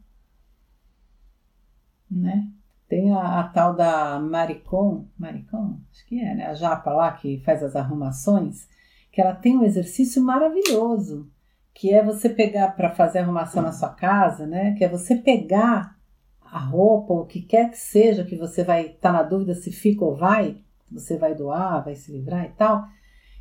Né? 2.10 2.48
Tem 2.88 3.12
a, 3.12 3.40
a, 3.40 3.44
tal 3.50 3.76
da 3.76 4.20
Maricon, 4.20 5.08
Maricon, 5.18 5.80
acho 5.92 6.06
que 6.06 6.20
é, 6.22 6.36
né? 6.36 6.46
A 6.46 6.54
japa 6.54 6.94
lá 6.94 7.12
que 7.12 7.42
faz 7.44 7.62
as 7.62 7.76
arrumações, 7.76 8.68
que 9.12 9.20
ela 9.20 9.36
tem 9.36 9.58
um 9.58 9.64
exercício 9.64 10.24
maravilhoso, 10.24 11.30
que 11.74 11.94
é 11.94 12.02
você 12.02 12.30
pegar 12.30 12.70
para 12.70 12.92
fazer 12.92 13.20
arrumação 13.20 13.62
na 13.62 13.74
sua 13.74 13.90
casa, 13.90 14.48
né? 14.48 14.74
Que 14.76 14.86
é 14.86 14.90
você 14.90 15.16
pegar 15.16 15.98
a 16.42 16.60
roupa, 16.60 17.14
ou 17.14 17.22
o 17.22 17.26
que 17.26 17.42
quer 17.42 17.70
que 17.70 17.78
seja 17.78 18.24
que 18.24 18.38
você 18.38 18.64
vai 18.64 18.86
estar 18.86 19.12
tá 19.12 19.12
na 19.12 19.24
dúvida 19.24 19.54
se 19.54 19.70
fica 19.70 20.06
ou 20.06 20.16
vai, 20.16 20.62
você 20.92 21.18
vai 21.18 21.36
doar, 21.36 21.84
vai 21.84 21.96
se 21.96 22.12
livrar 22.12 22.46
e 22.46 22.50
tal, 22.50 22.88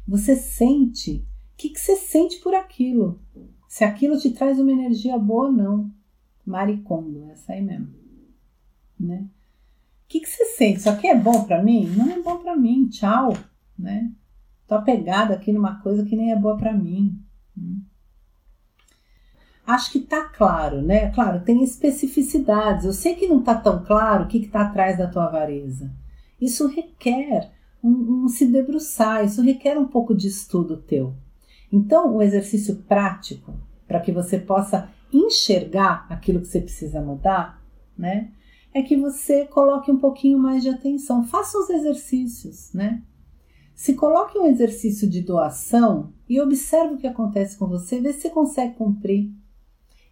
você 0.06 0.36
sente. 0.36 1.26
O 1.54 1.56
que, 1.56 1.70
que 1.70 1.80
você 1.80 1.96
sente 1.96 2.38
por 2.40 2.54
aquilo? 2.54 3.20
Se 3.68 3.84
aquilo 3.84 4.18
te 4.18 4.30
traz 4.30 4.58
uma 4.58 4.72
energia 4.72 5.18
boa 5.18 5.46
ou 5.46 5.52
não. 5.52 5.90
Maricondo, 6.44 7.28
essa 7.30 7.52
aí 7.52 7.62
mesmo. 7.62 7.92
Né? 8.98 9.26
O 10.04 10.08
que, 10.08 10.20
que 10.20 10.28
você 10.28 10.44
sente? 10.44 10.78
Isso 10.78 10.90
aqui 10.90 11.08
é 11.08 11.16
bom 11.16 11.44
para 11.44 11.62
mim? 11.62 11.86
Não 11.88 12.10
é 12.10 12.22
bom 12.22 12.38
para 12.38 12.54
mim, 12.54 12.88
tchau. 12.88 13.36
Né? 13.76 14.12
Tô 14.66 14.74
apegada 14.76 15.34
aqui 15.34 15.52
numa 15.52 15.80
coisa 15.80 16.04
que 16.04 16.14
nem 16.14 16.30
é 16.30 16.36
boa 16.36 16.56
para 16.56 16.72
mim. 16.72 17.20
Né? 17.56 17.78
Acho 19.66 19.90
que 19.90 20.00
tá 20.00 20.28
claro, 20.28 20.80
né? 20.80 21.10
Claro, 21.10 21.42
tem 21.42 21.64
especificidades. 21.64 22.84
Eu 22.84 22.92
sei 22.92 23.16
que 23.16 23.26
não 23.26 23.42
tá 23.42 23.56
tão 23.56 23.84
claro 23.84 24.24
o 24.24 24.28
que, 24.28 24.38
que 24.38 24.48
tá 24.48 24.60
atrás 24.60 24.96
da 24.96 25.08
tua 25.08 25.24
avareza. 25.24 25.90
Isso 26.40 26.66
requer 26.66 27.50
um, 27.82 28.24
um 28.24 28.28
se 28.28 28.46
debruçar, 28.46 29.24
isso 29.24 29.42
requer 29.42 29.78
um 29.78 29.86
pouco 29.86 30.14
de 30.14 30.28
estudo 30.28 30.76
teu. 30.76 31.14
Então, 31.72 32.16
o 32.16 32.22
exercício 32.22 32.76
prático, 32.88 33.54
para 33.86 34.00
que 34.00 34.12
você 34.12 34.38
possa 34.38 34.90
enxergar 35.12 36.06
aquilo 36.08 36.40
que 36.40 36.48
você 36.48 36.60
precisa 36.60 37.00
mudar, 37.00 37.62
né? 37.96 38.30
É 38.74 38.82
que 38.82 38.96
você 38.96 39.46
coloque 39.46 39.90
um 39.90 39.98
pouquinho 39.98 40.38
mais 40.38 40.62
de 40.62 40.68
atenção. 40.68 41.24
Faça 41.24 41.58
os 41.58 41.70
exercícios, 41.70 42.72
né? 42.74 43.02
Se 43.74 43.94
coloque 43.94 44.38
um 44.38 44.46
exercício 44.46 45.08
de 45.08 45.20
doação 45.20 46.12
e 46.28 46.40
observe 46.40 46.94
o 46.94 46.98
que 46.98 47.06
acontece 47.06 47.58
com 47.58 47.66
você, 47.66 48.00
vê 48.00 48.12
se 48.12 48.30
consegue 48.30 48.74
cumprir. 48.74 49.30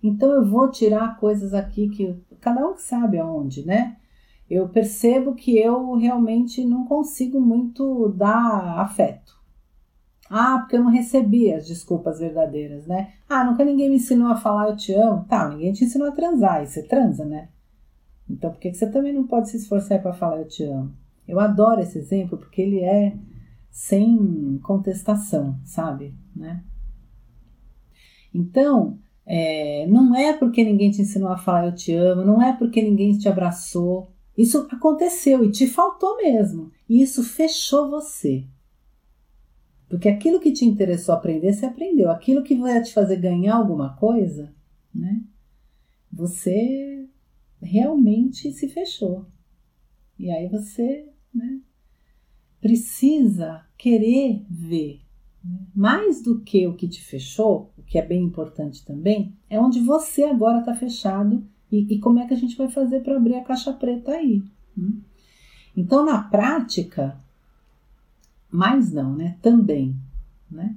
Então 0.03 0.31
eu 0.31 0.45
vou 0.45 0.71
tirar 0.71 1.19
coisas 1.19 1.55
aqui 1.55 1.89
que 1.89 2.15
cada 2.41 2.67
um 2.69 2.77
sabe 2.77 3.19
aonde, 3.19 3.67
né? 3.67 3.97
Eu 4.49 4.69
percebo 4.69 5.35
que 5.35 5.57
eu 5.59 5.95
realmente 5.95 6.65
não 6.65 6.85
consigo 6.85 7.41
muito 7.41 8.09
dar 8.11 8.81
afeto. 8.81 9.35
Ah, 10.29 10.59
porque 10.59 10.77
eu 10.77 10.83
não 10.85 10.91
recebi 10.91 11.53
as 11.53 11.67
desculpas 11.67 12.19
verdadeiras, 12.19 12.87
né? 12.87 13.13
Ah, 13.29 13.45
nunca 13.45 13.65
ninguém 13.65 13.89
me 13.89 13.97
ensinou 13.97 14.29
a 14.29 14.37
falar 14.37 14.69
eu 14.69 14.77
te 14.77 14.93
amo. 14.93 15.25
Tá, 15.29 15.49
ninguém 15.49 15.73
te 15.73 15.85
ensinou 15.85 16.09
a 16.09 16.13
transar, 16.13 16.63
e 16.63 16.67
você 16.67 16.83
transa, 16.83 17.25
né? 17.25 17.49
Então 18.29 18.51
por 18.51 18.59
que 18.59 18.73
você 18.73 18.91
também 18.91 19.13
não 19.13 19.27
pode 19.27 19.51
se 19.51 19.57
esforçar 19.57 20.01
para 20.01 20.15
falar 20.15 20.39
eu 20.39 20.49
te 20.49 20.65
amo? 20.65 20.93
Eu 21.27 21.41
adoro 21.41 21.81
esse 21.81 21.99
exemplo 21.99 22.39
porque 22.39 22.61
ele 22.61 22.81
é 22.81 23.17
sem 23.71 24.59
contestação, 24.63 25.59
sabe? 25.65 26.15
Né? 26.35 26.63
Então, 28.33 28.99
é, 29.27 29.87
não 29.89 30.15
é 30.15 30.33
porque 30.33 30.65
ninguém 30.65 30.91
te 30.91 31.03
ensinou 31.03 31.31
a 31.31 31.37
falar 31.37 31.67
eu 31.67 31.75
te 31.75 31.93
amo, 31.93 32.25
não 32.25 32.43
é 32.43 32.53
porque 32.53 32.83
ninguém 32.83 33.17
te 33.17 33.29
abraçou, 33.29 34.14
isso 34.37 34.67
aconteceu 34.71 35.45
e 35.45 35.51
te 35.51 35.67
faltou 35.67 36.17
mesmo. 36.17 36.73
E 36.89 37.03
isso 37.03 37.23
fechou 37.23 37.91
você. 37.91 38.47
Porque 39.89 40.09
aquilo 40.09 40.41
que 40.41 40.53
te 40.53 40.65
interessou 40.65 41.15
aprender, 41.15 41.53
você 41.53 41.67
aprendeu. 41.67 42.11
Aquilo 42.11 42.43
que 42.43 42.57
vai 42.57 42.83
te 42.83 42.93
fazer 42.93 43.17
ganhar 43.17 43.55
alguma 43.55 43.95
coisa, 43.97 44.53
né? 44.93 45.23
Você 46.13 47.09
realmente 47.63 48.53
se 48.53 48.69
fechou. 48.69 49.27
E 50.19 50.31
aí 50.31 50.49
você 50.49 51.09
né, 51.33 51.61
precisa 52.61 53.65
querer 53.77 54.45
ver. 54.49 55.01
Né? 55.43 55.67
Mais 55.75 56.23
do 56.23 56.41
que 56.41 56.67
o 56.67 56.75
que 56.75 56.89
te 56.89 57.03
fechou, 57.03 57.73
o 57.77 57.83
que 57.83 57.99
é 57.99 58.07
bem 58.07 58.23
importante 58.23 58.85
também, 58.85 59.37
é 59.49 59.61
onde 59.61 59.81
você 59.81 60.25
agora 60.25 60.61
está 60.61 60.75
fechado 60.75 61.47
e, 61.75 61.95
e 61.95 61.99
como 61.99 62.19
é 62.19 62.27
que 62.27 62.35
a 62.35 62.37
gente 62.37 62.57
vai 62.57 62.69
fazer 62.69 63.01
para 63.01 63.17
abrir 63.17 63.35
a 63.35 63.45
caixa 63.45 63.73
preta 63.73 64.13
aí? 64.13 64.43
Hum? 64.77 65.01
Então, 65.77 66.05
na 66.05 66.23
prática, 66.23 67.19
mais 68.51 68.93
não, 68.93 69.15
né? 69.15 69.37
Também, 69.43 69.97
né? 70.51 70.77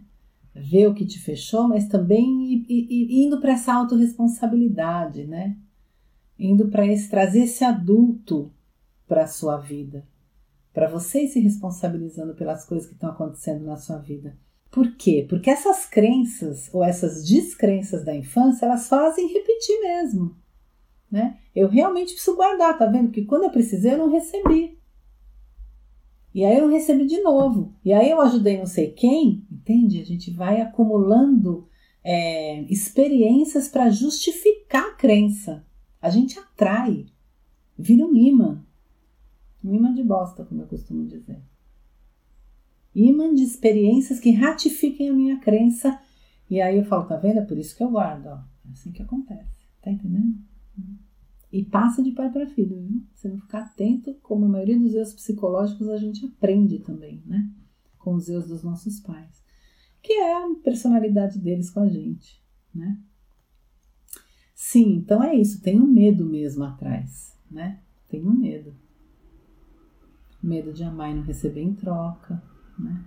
Ver 0.55 0.87
o 0.87 0.93
que 0.95 1.05
te 1.05 1.19
fechou, 1.19 1.67
mas 1.67 1.87
também 1.87 2.65
indo 2.67 3.39
para 3.39 3.53
essa 3.53 3.73
autorresponsabilidade, 3.73 5.25
né? 5.25 5.55
Indo 6.39 6.67
para 6.69 6.87
esse 6.87 7.09
trazer 7.09 7.43
esse 7.43 7.63
adulto 7.63 8.51
para 9.07 9.23
a 9.23 9.27
sua 9.27 9.57
vida, 9.57 10.03
para 10.73 10.89
você 10.89 11.23
ir 11.23 11.27
se 11.27 11.39
responsabilizando 11.39 12.33
pelas 12.33 12.65
coisas 12.65 12.87
que 12.87 12.95
estão 12.95 13.11
acontecendo 13.11 13.63
na 13.63 13.77
sua 13.77 13.97
vida. 13.97 14.35
Por 14.71 14.95
quê? 14.95 15.25
Porque 15.29 15.49
essas 15.49 15.85
crenças 15.85 16.69
ou 16.73 16.83
essas 16.83 17.23
descrenças 17.23 18.03
da 18.03 18.15
infância, 18.15 18.65
elas 18.65 18.87
fazem 18.87 19.31
repetir 19.31 19.79
mesmo. 19.79 20.35
Né? 21.09 21.37
Eu 21.55 21.67
realmente 21.67 22.13
preciso 22.13 22.35
guardar, 22.35 22.77
tá 22.77 22.85
vendo? 22.85 23.11
Que 23.11 23.23
quando 23.23 23.43
eu 23.43 23.49
precisei 23.49 23.93
eu 23.93 23.97
não 23.97 24.11
recebi. 24.11 24.77
E 26.33 26.45
aí 26.45 26.59
eu 26.59 26.69
recebi 26.69 27.05
de 27.05 27.21
novo. 27.21 27.73
E 27.83 27.91
aí 27.93 28.11
eu 28.11 28.21
ajudei 28.21 28.57
não 28.57 28.65
sei 28.65 28.91
quem, 28.91 29.45
entende? 29.51 30.01
A 30.01 30.05
gente 30.05 30.29
vai 30.29 30.61
acumulando 30.61 31.67
é, 32.03 32.61
experiências 32.71 33.67
para 33.67 33.89
justificar 33.89 34.83
a 34.83 34.93
crença. 34.93 35.65
A 36.01 36.09
gente 36.09 36.37
atrai, 36.37 37.07
vira 37.77 38.05
um 38.05 38.15
imã. 38.15 38.63
Um 39.63 39.73
imã 39.73 39.93
de 39.93 40.03
bosta, 40.03 40.45
como 40.45 40.61
eu 40.61 40.67
costumo 40.67 41.05
dizer. 41.07 41.41
Imã 42.93 43.33
de 43.33 43.43
experiências 43.43 44.19
que 44.19 44.31
ratifiquem 44.31 45.09
a 45.09 45.13
minha 45.13 45.39
crença. 45.39 45.99
E 46.49 46.61
aí 46.61 46.77
eu 46.77 46.85
falo, 46.85 47.05
tá 47.05 47.17
vendo? 47.17 47.39
É 47.39 47.45
por 47.45 47.57
isso 47.57 47.75
que 47.75 47.83
eu 47.83 47.89
guardo. 47.89 48.27
Ó. 48.27 48.35
É 48.35 48.71
assim 48.73 48.91
que 48.91 49.01
acontece. 49.01 49.67
Tá 49.81 49.91
entendendo? 49.91 50.37
E 51.51 51.63
passa 51.63 52.03
de 52.03 52.11
pai 52.11 52.29
para 52.29 52.47
filho, 52.47 52.81
viu? 52.81 53.01
Se 53.13 53.29
não 53.29 53.37
ficar 53.37 53.59
atento, 53.59 54.13
como 54.21 54.45
a 54.45 54.49
maioria 54.49 54.77
dos 54.77 54.93
erros 54.93 55.13
psicológicos, 55.13 55.87
a 55.89 55.97
gente 55.97 56.25
aprende 56.25 56.79
também, 56.79 57.23
né? 57.25 57.49
Com 57.97 58.15
os 58.15 58.27
erros 58.27 58.47
dos 58.47 58.63
nossos 58.63 58.99
pais. 58.99 59.41
Que 60.01 60.13
é 60.13 60.33
a 60.33 60.55
personalidade 60.63 61.39
deles 61.39 61.69
com 61.69 61.79
a 61.79 61.87
gente, 61.87 62.41
né? 62.73 62.99
Sim, 64.53 64.95
então 64.95 65.23
é 65.23 65.35
isso. 65.35 65.61
Tem 65.61 65.79
um 65.79 65.87
medo 65.87 66.25
mesmo 66.25 66.63
atrás, 66.63 67.33
né? 67.49 67.79
Tem 68.09 68.25
um 68.25 68.33
medo. 68.33 68.75
Medo 70.43 70.73
de 70.73 70.83
amar 70.83 71.11
e 71.11 71.15
não 71.15 71.23
receber 71.23 71.61
em 71.61 71.73
troca, 71.73 72.41
né? 72.77 73.05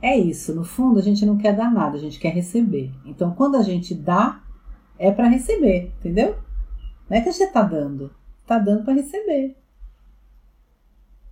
É 0.00 0.16
isso. 0.16 0.54
No 0.54 0.64
fundo, 0.64 0.98
a 0.98 1.02
gente 1.02 1.26
não 1.26 1.36
quer 1.36 1.54
dar 1.54 1.72
nada, 1.72 1.96
a 1.96 2.00
gente 2.00 2.18
quer 2.18 2.32
receber. 2.32 2.92
Então, 3.04 3.34
quando 3.34 3.56
a 3.56 3.62
gente 3.62 3.94
dá, 3.94 4.42
é 4.98 5.10
para 5.10 5.28
receber, 5.28 5.92
entendeu? 5.98 6.36
Não 7.08 7.16
é 7.16 7.20
que 7.20 7.32
você 7.32 7.44
está 7.44 7.62
dando, 7.62 8.10
está 8.42 8.58
dando 8.58 8.84
para 8.84 8.94
receber. 8.94 9.56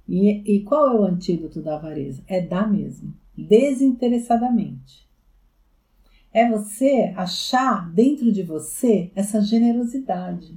E, 0.09 0.57
e 0.57 0.63
qual 0.63 0.87
é 0.89 0.95
o 0.95 1.05
antídoto 1.05 1.61
da 1.61 1.77
avareza? 1.77 2.23
É 2.27 2.41
dar 2.41 2.71
mesmo, 2.71 3.13
desinteressadamente. 3.37 5.07
É 6.33 6.49
você 6.49 7.13
achar 7.17 7.91
dentro 7.91 8.31
de 8.31 8.43
você 8.43 9.11
essa 9.15 9.41
generosidade, 9.41 10.55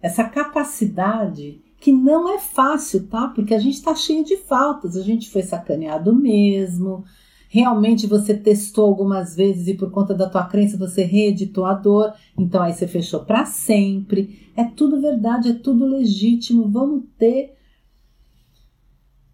essa 0.00 0.24
capacidade 0.24 1.60
que 1.78 1.92
não 1.92 2.32
é 2.32 2.38
fácil, 2.38 3.08
tá? 3.08 3.28
Porque 3.28 3.54
a 3.54 3.58
gente 3.58 3.74
está 3.74 3.94
cheio 3.94 4.24
de 4.24 4.36
faltas, 4.36 4.96
a 4.96 5.02
gente 5.02 5.30
foi 5.30 5.42
sacaneado 5.42 6.14
mesmo, 6.14 7.04
realmente 7.52 8.06
você 8.06 8.34
testou 8.34 8.86
algumas 8.86 9.36
vezes 9.36 9.68
e 9.68 9.74
por 9.74 9.90
conta 9.90 10.14
da 10.14 10.26
tua 10.26 10.46
crença 10.46 10.78
você 10.78 11.04
reeditou 11.04 11.66
a 11.66 11.74
dor, 11.74 12.14
então 12.36 12.62
aí 12.62 12.72
você 12.72 12.88
fechou 12.88 13.26
para 13.26 13.44
sempre. 13.44 14.50
É 14.56 14.64
tudo 14.64 14.98
verdade, 15.02 15.50
é 15.50 15.52
tudo 15.52 15.84
legítimo. 15.84 16.70
Vamos 16.70 17.04
ter 17.18 17.54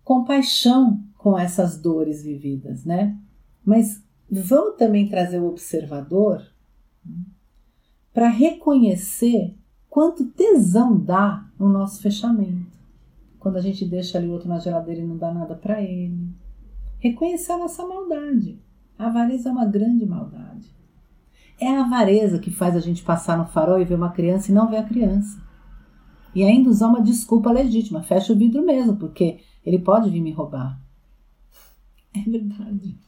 compaixão 0.02 1.00
com 1.16 1.38
essas 1.38 1.80
dores 1.80 2.24
vividas, 2.24 2.84
né? 2.84 3.16
Mas 3.64 4.02
vamos 4.28 4.76
também 4.76 5.08
trazer 5.08 5.38
o 5.38 5.46
observador 5.46 6.42
para 8.12 8.28
reconhecer 8.28 9.54
quanto 9.88 10.26
tesão 10.26 10.98
dá 10.98 11.48
no 11.56 11.68
nosso 11.68 12.02
fechamento. 12.02 12.76
Quando 13.38 13.58
a 13.58 13.60
gente 13.60 13.84
deixa 13.84 14.18
ali 14.18 14.26
o 14.26 14.32
outro 14.32 14.48
na 14.48 14.58
geladeira 14.58 15.02
e 15.02 15.06
não 15.06 15.16
dá 15.16 15.32
nada 15.32 15.54
para 15.54 15.80
ele 15.80 16.36
reconhecer 16.98 17.52
a 17.52 17.58
nossa 17.58 17.86
maldade. 17.86 18.60
A 18.98 19.06
avareza 19.06 19.48
é 19.48 19.52
uma 19.52 19.64
grande 19.64 20.04
maldade. 20.04 20.68
É 21.60 21.68
a 21.68 21.84
avareza 21.84 22.38
que 22.38 22.50
faz 22.50 22.76
a 22.76 22.80
gente 22.80 23.02
passar 23.02 23.36
no 23.36 23.46
farol 23.46 23.80
e 23.80 23.84
ver 23.84 23.94
uma 23.94 24.12
criança 24.12 24.50
e 24.50 24.54
não 24.54 24.68
ver 24.68 24.78
a 24.78 24.84
criança. 24.84 25.40
E 26.34 26.44
ainda 26.44 26.70
usar 26.70 26.88
uma 26.88 27.02
desculpa 27.02 27.50
legítima. 27.50 28.02
Fecha 28.02 28.32
o 28.32 28.36
vidro 28.36 28.64
mesmo, 28.64 28.96
porque 28.96 29.40
ele 29.64 29.78
pode 29.78 30.10
vir 30.10 30.20
me 30.20 30.32
roubar. 30.32 30.80
É 32.14 32.20
verdade. 32.20 32.98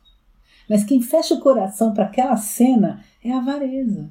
Mas 0.69 0.85
quem 0.85 1.01
fecha 1.01 1.35
o 1.35 1.41
coração 1.41 1.93
para 1.93 2.05
aquela 2.05 2.37
cena 2.37 3.05
é 3.23 3.33
a 3.33 3.39
avareza. 3.39 4.11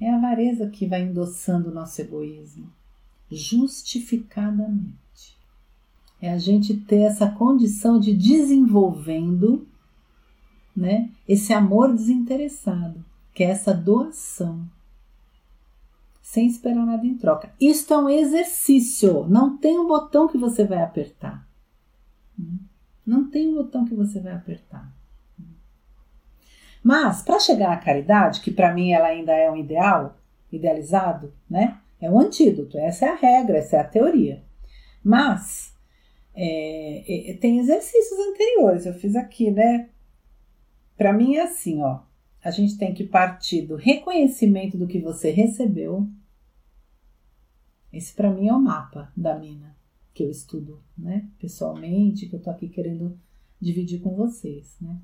É 0.00 0.10
a 0.10 0.16
avareza 0.16 0.68
que 0.68 0.86
vai 0.86 1.02
endossando 1.02 1.70
o 1.70 1.74
nosso 1.74 2.00
egoísmo, 2.00 2.72
justificadamente. 3.30 4.98
É 6.20 6.30
a 6.30 6.38
gente 6.38 6.76
ter 6.76 7.00
essa 7.00 7.30
condição 7.30 7.98
de 7.98 8.14
desenvolvendo 8.14 9.66
né, 10.76 11.10
esse 11.26 11.52
amor 11.52 11.92
desinteressado, 11.94 13.04
que 13.34 13.42
é 13.42 13.50
essa 13.50 13.72
doação, 13.72 14.64
sem 16.20 16.46
esperar 16.46 16.86
nada 16.86 17.06
em 17.06 17.16
troca. 17.16 17.52
Isto 17.60 17.94
é 17.94 17.98
um 17.98 18.08
exercício, 18.08 19.26
não 19.28 19.56
tem 19.56 19.78
um 19.78 19.86
botão 19.86 20.28
que 20.28 20.38
você 20.38 20.64
vai 20.64 20.82
apertar. 20.82 21.46
Não 23.04 23.28
tem 23.28 23.48
um 23.48 23.54
botão 23.56 23.84
que 23.84 23.94
você 23.94 24.20
vai 24.20 24.32
apertar. 24.32 24.90
Mas, 26.82 27.22
para 27.22 27.38
chegar 27.38 27.72
à 27.72 27.76
caridade, 27.76 28.40
que 28.40 28.50
para 28.50 28.72
mim 28.72 28.92
ela 28.92 29.08
ainda 29.08 29.32
é 29.32 29.50
um 29.50 29.56
ideal, 29.56 30.16
idealizado, 30.50 31.32
né? 31.48 31.78
É 32.00 32.10
um 32.10 32.18
antídoto, 32.18 32.78
essa 32.78 33.06
é 33.06 33.08
a 33.10 33.16
regra, 33.16 33.58
essa 33.58 33.76
é 33.76 33.80
a 33.80 33.84
teoria. 33.84 34.42
Mas 35.04 35.74
é, 36.34 37.36
tem 37.40 37.58
exercícios 37.58 38.18
anteriores, 38.18 38.86
eu 38.86 38.94
fiz 38.94 39.16
aqui, 39.16 39.50
né? 39.50 39.90
Para 40.96 41.12
mim 41.12 41.36
é 41.36 41.42
assim, 41.42 41.82
ó. 41.82 42.02
A 42.42 42.50
gente 42.50 42.78
tem 42.78 42.94
que 42.94 43.04
partir 43.04 43.62
do 43.62 43.76
reconhecimento 43.76 44.78
do 44.78 44.86
que 44.86 44.98
você 44.98 45.30
recebeu. 45.30 46.08
Esse 47.92 48.14
para 48.14 48.30
mim 48.30 48.48
é 48.48 48.54
o 48.54 48.60
mapa 48.60 49.12
da 49.16 49.38
mina 49.38 49.76
que 50.14 50.22
eu 50.22 50.30
estudo, 50.30 50.82
né? 50.96 51.28
Pessoalmente, 51.38 52.28
que 52.28 52.36
eu 52.36 52.42
tô 52.42 52.50
aqui 52.50 52.68
querendo 52.68 53.18
dividir 53.60 54.00
com 54.00 54.14
vocês, 54.14 54.76
né? 54.80 54.98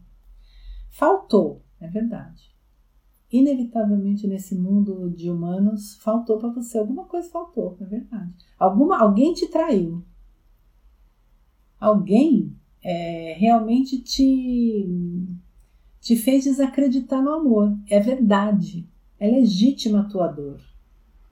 Faltou, 0.90 1.62
é 1.80 1.88
verdade. 1.88 2.54
Inevitavelmente 3.30 4.26
nesse 4.26 4.54
mundo 4.54 5.10
de 5.10 5.30
humanos 5.30 5.96
faltou 5.96 6.38
para 6.38 6.50
você 6.50 6.78
alguma 6.78 7.04
coisa 7.04 7.28
faltou, 7.28 7.76
é 7.80 7.84
verdade. 7.84 8.32
Alguma 8.58 8.98
alguém 9.00 9.34
te 9.34 9.48
traiu, 9.48 10.02
alguém 11.80 12.54
é, 12.82 13.34
realmente 13.38 13.98
te, 13.98 15.26
te 16.00 16.16
fez 16.16 16.44
desacreditar 16.44 17.22
no 17.22 17.32
amor. 17.32 17.76
É 17.88 18.00
verdade. 18.00 18.88
É 19.18 19.26
legítima 19.26 20.00
a 20.00 20.04
tua 20.04 20.28
dor. 20.28 20.60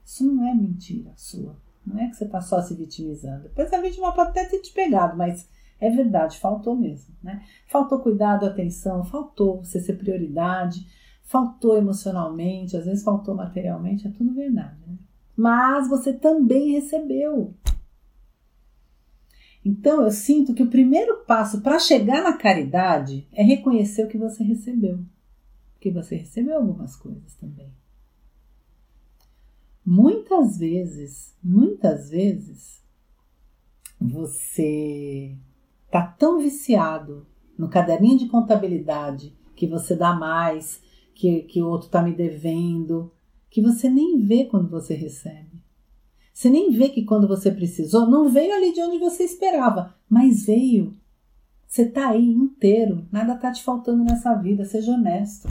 Isso 0.05 0.25
não 0.25 0.47
é 0.47 0.55
mentira 0.55 1.13
sua. 1.17 1.57
Não 1.87 1.99
é 1.99 2.09
que 2.09 2.17
você 2.17 2.25
está 2.25 2.41
só 2.41 2.61
se 2.63 2.75
vitimizando. 2.75 3.45
Depois 3.45 3.73
a 3.73 3.81
vítima 3.81 4.13
pode 4.13 4.31
até 4.31 4.45
ter 4.47 4.61
te 4.61 4.73
pegado, 4.73 5.17
mas 5.17 5.49
é 5.81 5.91
verdade, 5.91 6.39
faltou 6.39 6.75
mesmo. 6.75 7.15
Né? 7.23 7.43
Faltou 7.67 8.01
cuidado, 8.01 8.47
atenção, 8.47 9.05
faltou 9.05 9.63
você 9.63 9.81
ser 9.81 9.99
prioridade, 9.99 10.87
faltou 11.23 11.77
emocionalmente, 11.77 12.77
às 12.77 12.87
vezes 12.87 13.05
faltou 13.05 13.35
materialmente, 13.35 14.07
é 14.07 14.11
tudo 14.11 14.35
verdade. 14.35 14.77
Né? 14.87 14.97
Mas 15.37 15.89
você 15.89 16.13
também 16.13 16.73
recebeu. 16.73 17.55
Então 19.65 20.03
eu 20.03 20.11
sinto 20.11 20.53
que 20.53 20.63
o 20.63 20.71
primeiro 20.71 21.25
passo 21.25 21.63
para 21.63 21.79
chegar 21.79 22.23
na 22.23 22.37
caridade 22.37 23.27
é 23.33 23.43
reconhecer 23.43 24.05
o 24.05 24.09
que 24.09 24.19
você 24.19 24.45
recebeu. 24.45 24.99
Porque 25.73 25.91
você 25.91 26.17
recebeu 26.17 26.57
algumas 26.57 26.95
coisas 26.97 27.35
também. 27.37 27.73
Muitas 29.85 30.59
vezes, 30.59 31.35
muitas 31.43 32.11
vezes, 32.11 32.83
você 34.01 35.37
tá 35.91 36.07
tão 36.07 36.39
viciado 36.39 37.27
no 37.57 37.69
caderninho 37.69 38.19
de 38.19 38.29
contabilidade 38.29 39.35
que 39.55 39.67
você 39.67 39.95
dá 39.95 40.13
mais, 40.15 40.83
que, 41.15 41.43
que 41.43 41.63
o 41.63 41.69
outro 41.69 41.89
tá 41.89 42.03
me 42.03 42.13
devendo, 42.13 43.13
que 43.49 43.63
você 43.63 43.89
nem 43.89 44.19
vê 44.19 44.47
quando 44.47 44.69
você 44.69 44.95
recebe. 44.95 45.54
Você 46.35 46.51
nem 46.51 46.73
vê 46.73 46.89
que 46.89 47.05
quando 47.05 47.29
você 47.29 47.49
precisou, 47.53 48.11
não 48.11 48.29
veio 48.29 48.53
ali 48.53 48.73
de 48.73 48.81
onde 48.81 48.99
você 48.99 49.23
esperava, 49.23 49.95
mas 50.11 50.47
veio. 50.47 50.93
Você 51.65 51.83
está 51.83 52.09
aí 52.09 52.29
inteiro, 52.29 53.07
nada 53.11 53.35
está 53.35 53.53
te 53.53 53.63
faltando 53.63 54.03
nessa 54.03 54.35
vida. 54.35 54.65
Seja 54.65 54.93
honesto. 54.93 55.49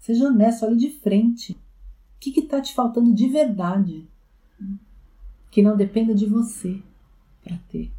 Seja 0.00 0.26
honesto, 0.26 0.66
olhe 0.66 0.76
de 0.76 0.90
frente. 0.90 1.52
O 1.52 1.56
que 2.18 2.40
está 2.40 2.60
te 2.60 2.74
faltando 2.74 3.14
de 3.14 3.28
verdade? 3.28 4.08
Que 5.52 5.62
não 5.62 5.76
dependa 5.76 6.12
de 6.12 6.26
você 6.26 6.82
para 7.44 7.56
ter. 7.68 7.92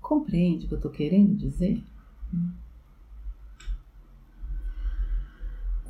Compreende 0.00 0.64
o 0.64 0.68
que 0.68 0.74
eu 0.74 0.78
estou 0.78 0.90
querendo 0.90 1.36
dizer? 1.36 1.80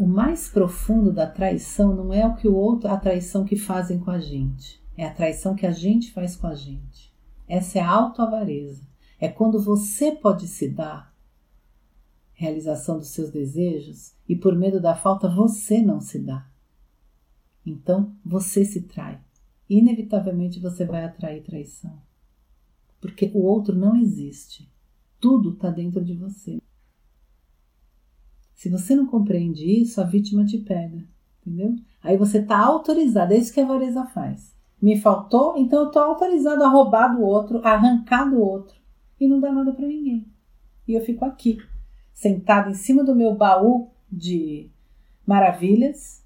O 0.01 0.07
mais 0.07 0.49
profundo 0.49 1.13
da 1.13 1.27
traição 1.27 1.95
não 1.95 2.11
é 2.11 2.27
o 2.27 2.35
que 2.35 2.49
o 2.49 2.57
outro, 2.57 2.89
a 2.89 2.97
traição 2.97 3.45
que 3.45 3.55
fazem 3.55 3.99
com 3.99 4.11
a 4.11 4.19
gente, 4.19 4.83
é 4.97 5.05
a 5.05 5.13
traição 5.13 5.55
que 5.55 5.67
a 5.67 5.71
gente 5.71 6.11
faz 6.11 6.35
com 6.35 6.47
a 6.47 6.55
gente. 6.55 7.13
Essa 7.47 7.81
é 7.81 7.83
a 7.83 7.91
autoavareza. 7.91 8.83
É 9.19 9.29
quando 9.29 9.61
você 9.61 10.13
pode 10.13 10.49
se 10.49 10.71
dar 10.71 11.15
realização 12.33 12.97
dos 12.97 13.09
seus 13.09 13.31
desejos 13.31 14.15
e 14.27 14.35
por 14.35 14.57
medo 14.57 14.81
da 14.81 14.97
falta 14.97 15.29
você 15.29 15.83
não 15.83 16.01
se 16.01 16.19
dá. 16.19 16.49
Então 17.67 18.17
você 18.25 18.65
se 18.65 18.81
trai. 18.81 19.21
Inevitavelmente 19.69 20.59
você 20.59 20.87
vai 20.87 21.05
atrair 21.05 21.43
traição. 21.43 22.01
Porque 23.03 23.31
o 23.35 23.43
outro 23.43 23.77
não 23.77 23.95
existe. 23.95 24.73
Tudo 25.21 25.53
está 25.53 25.69
dentro 25.69 26.03
de 26.03 26.15
você. 26.15 26.60
Se 28.61 28.69
você 28.69 28.95
não 28.95 29.07
compreende 29.07 29.65
isso, 29.65 30.03
a 30.03 30.05
vítima 30.05 30.45
te 30.45 30.59
pega, 30.59 31.03
entendeu? 31.41 31.77
Aí 32.03 32.19
você 32.19 32.41
está 32.41 32.59
autorizado, 32.59 33.33
é 33.33 33.39
isso 33.39 33.55
que 33.55 33.59
a 33.59 33.65
avareza 33.65 34.05
faz. 34.05 34.55
Me 34.83 35.01
faltou, 35.01 35.57
então 35.57 35.81
eu 35.81 35.87
estou 35.87 36.03
autorizado 36.03 36.63
a 36.63 36.69
roubar 36.69 37.09
do 37.09 37.23
outro, 37.23 37.63
a 37.65 37.71
arrancar 37.71 38.27
do 38.27 38.39
outro 38.39 38.77
e 39.19 39.27
não 39.27 39.41
dá 39.41 39.51
nada 39.51 39.73
para 39.73 39.87
ninguém. 39.87 40.27
E 40.87 40.93
eu 40.93 41.01
fico 41.01 41.25
aqui, 41.25 41.57
sentado 42.13 42.69
em 42.69 42.75
cima 42.75 43.03
do 43.03 43.17
meu 43.17 43.35
baú 43.35 43.89
de 44.13 44.71
maravilhas, 45.27 46.23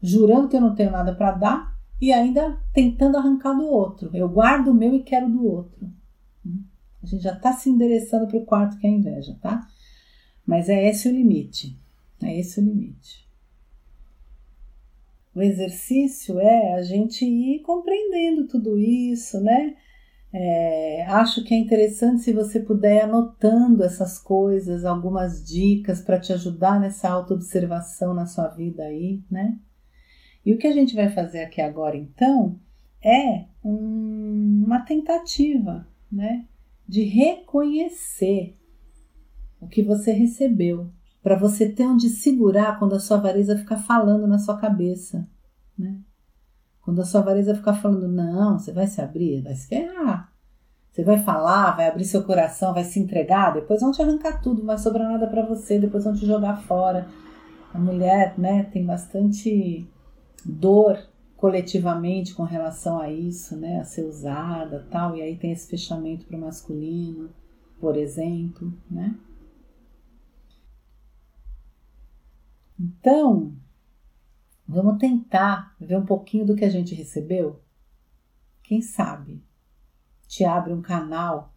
jurando 0.00 0.46
que 0.46 0.54
eu 0.54 0.60
não 0.60 0.76
tenho 0.76 0.92
nada 0.92 1.12
para 1.12 1.32
dar 1.32 1.76
e 2.00 2.12
ainda 2.12 2.56
tentando 2.72 3.16
arrancar 3.16 3.54
do 3.54 3.66
outro. 3.66 4.10
Eu 4.14 4.28
guardo 4.28 4.68
o 4.68 4.74
meu 4.74 4.94
e 4.94 5.02
quero 5.02 5.28
do 5.28 5.44
outro. 5.44 5.90
A 7.02 7.06
gente 7.06 7.24
já 7.24 7.32
está 7.32 7.52
se 7.52 7.68
endereçando 7.68 8.28
para 8.28 8.38
o 8.38 8.46
quarto 8.46 8.78
que 8.78 8.86
é 8.86 8.90
a 8.90 8.92
inveja, 8.92 9.36
tá? 9.42 9.66
Mas 10.50 10.68
é 10.68 10.88
esse 10.88 11.08
o 11.08 11.12
limite. 11.12 11.78
É 12.20 12.36
esse 12.36 12.58
o 12.58 12.64
limite. 12.64 13.24
O 15.32 15.40
exercício 15.40 16.40
é 16.40 16.74
a 16.74 16.82
gente 16.82 17.24
ir 17.24 17.60
compreendendo 17.60 18.48
tudo 18.48 18.76
isso, 18.76 19.40
né? 19.40 19.76
É, 20.32 21.06
acho 21.06 21.44
que 21.44 21.54
é 21.54 21.56
interessante 21.56 22.22
se 22.22 22.32
você 22.32 22.58
puder 22.58 23.02
anotando 23.02 23.84
essas 23.84 24.18
coisas, 24.18 24.84
algumas 24.84 25.46
dicas 25.46 26.00
para 26.00 26.18
te 26.18 26.32
ajudar 26.32 26.80
nessa 26.80 27.08
autoobservação 27.08 28.12
na 28.12 28.26
sua 28.26 28.48
vida 28.48 28.82
aí, 28.82 29.22
né? 29.30 29.56
E 30.44 30.52
o 30.52 30.58
que 30.58 30.66
a 30.66 30.72
gente 30.72 30.96
vai 30.96 31.10
fazer 31.10 31.44
aqui 31.44 31.60
agora, 31.60 31.96
então, 31.96 32.58
é 33.00 33.44
um, 33.64 34.64
uma 34.66 34.80
tentativa, 34.80 35.86
né? 36.10 36.44
De 36.88 37.04
reconhecer 37.04 38.56
o 39.60 39.68
que 39.68 39.82
você 39.82 40.12
recebeu, 40.12 40.90
para 41.22 41.36
você 41.36 41.68
ter 41.68 41.86
onde 41.86 42.08
segurar 42.08 42.78
quando 42.78 42.94
a 42.94 43.00
sua 43.00 43.18
avareza 43.18 43.56
ficar 43.56 43.76
falando 43.76 44.26
na 44.26 44.38
sua 44.38 44.56
cabeça, 44.56 45.28
né? 45.78 45.98
Quando 46.80 47.02
a 47.02 47.04
sua 47.04 47.20
avareza 47.20 47.54
ficar 47.54 47.74
falando, 47.74 48.08
não, 48.08 48.58
você 48.58 48.72
vai 48.72 48.86
se 48.86 49.00
abrir, 49.00 49.42
vai 49.42 49.54
se 49.54 49.68
ferrar. 49.68 50.32
Você 50.90 51.04
vai 51.04 51.18
falar, 51.18 51.76
vai 51.76 51.86
abrir 51.86 52.04
seu 52.04 52.24
coração, 52.24 52.74
vai 52.74 52.84
se 52.84 52.98
entregar, 52.98 53.54
depois 53.54 53.80
vão 53.80 53.92
te 53.92 54.02
arrancar 54.02 54.40
tudo, 54.42 54.58
não 54.60 54.66
vai 54.66 54.78
sobrar 54.78 55.08
nada 55.08 55.26
para 55.26 55.46
você, 55.46 55.78
depois 55.78 56.04
vão 56.04 56.14
te 56.14 56.26
jogar 56.26 56.62
fora. 56.62 57.06
A 57.72 57.78
mulher, 57.78 58.34
né, 58.36 58.64
tem 58.64 58.84
bastante 58.84 59.86
dor 60.44 60.98
coletivamente 61.36 62.34
com 62.34 62.42
relação 62.42 62.98
a 62.98 63.10
isso, 63.10 63.56
né, 63.56 63.80
a 63.80 63.84
ser 63.84 64.04
usada, 64.04 64.86
tal, 64.90 65.16
e 65.16 65.22
aí 65.22 65.36
tem 65.36 65.52
esse 65.52 65.68
fechamento 65.68 66.26
para 66.26 66.36
o 66.36 66.40
masculino, 66.40 67.30
por 67.78 67.96
exemplo, 67.96 68.72
né? 68.90 69.14
Então, 72.80 73.54
vamos 74.66 74.96
tentar 74.96 75.76
ver 75.78 75.98
um 75.98 76.06
pouquinho 76.06 76.46
do 76.46 76.56
que 76.56 76.64
a 76.64 76.70
gente 76.70 76.94
recebeu? 76.94 77.60
Quem 78.62 78.80
sabe 78.80 79.44
te 80.26 80.46
abre 80.46 80.72
um 80.72 80.80
canal 80.80 81.52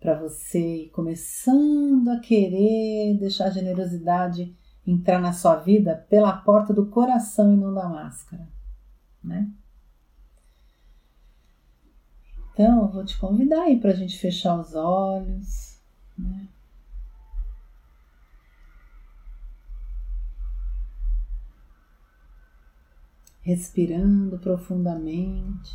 para 0.00 0.18
você 0.18 0.84
ir 0.84 0.88
começando 0.88 2.08
a 2.08 2.20
querer 2.20 3.18
deixar 3.18 3.48
a 3.48 3.50
generosidade 3.50 4.56
entrar 4.86 5.20
na 5.20 5.34
sua 5.34 5.56
vida 5.56 6.06
pela 6.08 6.32
porta 6.32 6.72
do 6.72 6.86
coração 6.86 7.52
e 7.52 7.56
não 7.56 7.74
da 7.74 7.86
máscara, 7.86 8.48
né? 9.22 9.52
Então, 12.52 12.82
eu 12.82 12.88
vou 12.88 13.04
te 13.04 13.18
convidar 13.18 13.64
aí 13.64 13.78
para 13.78 13.90
a 13.90 13.94
gente 13.94 14.18
fechar 14.18 14.58
os 14.58 14.74
olhos, 14.74 15.78
né? 16.18 16.48
Respirando 23.44 24.38
profundamente. 24.38 25.70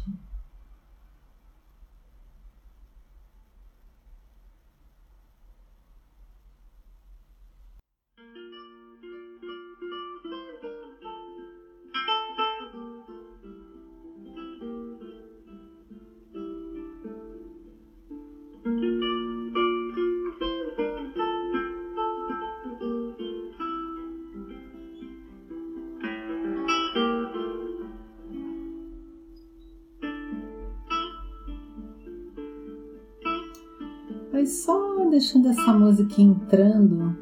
Deixando 35.18 35.49
essa 35.49 35.74
música 35.74 36.22
entrando. 36.22 37.18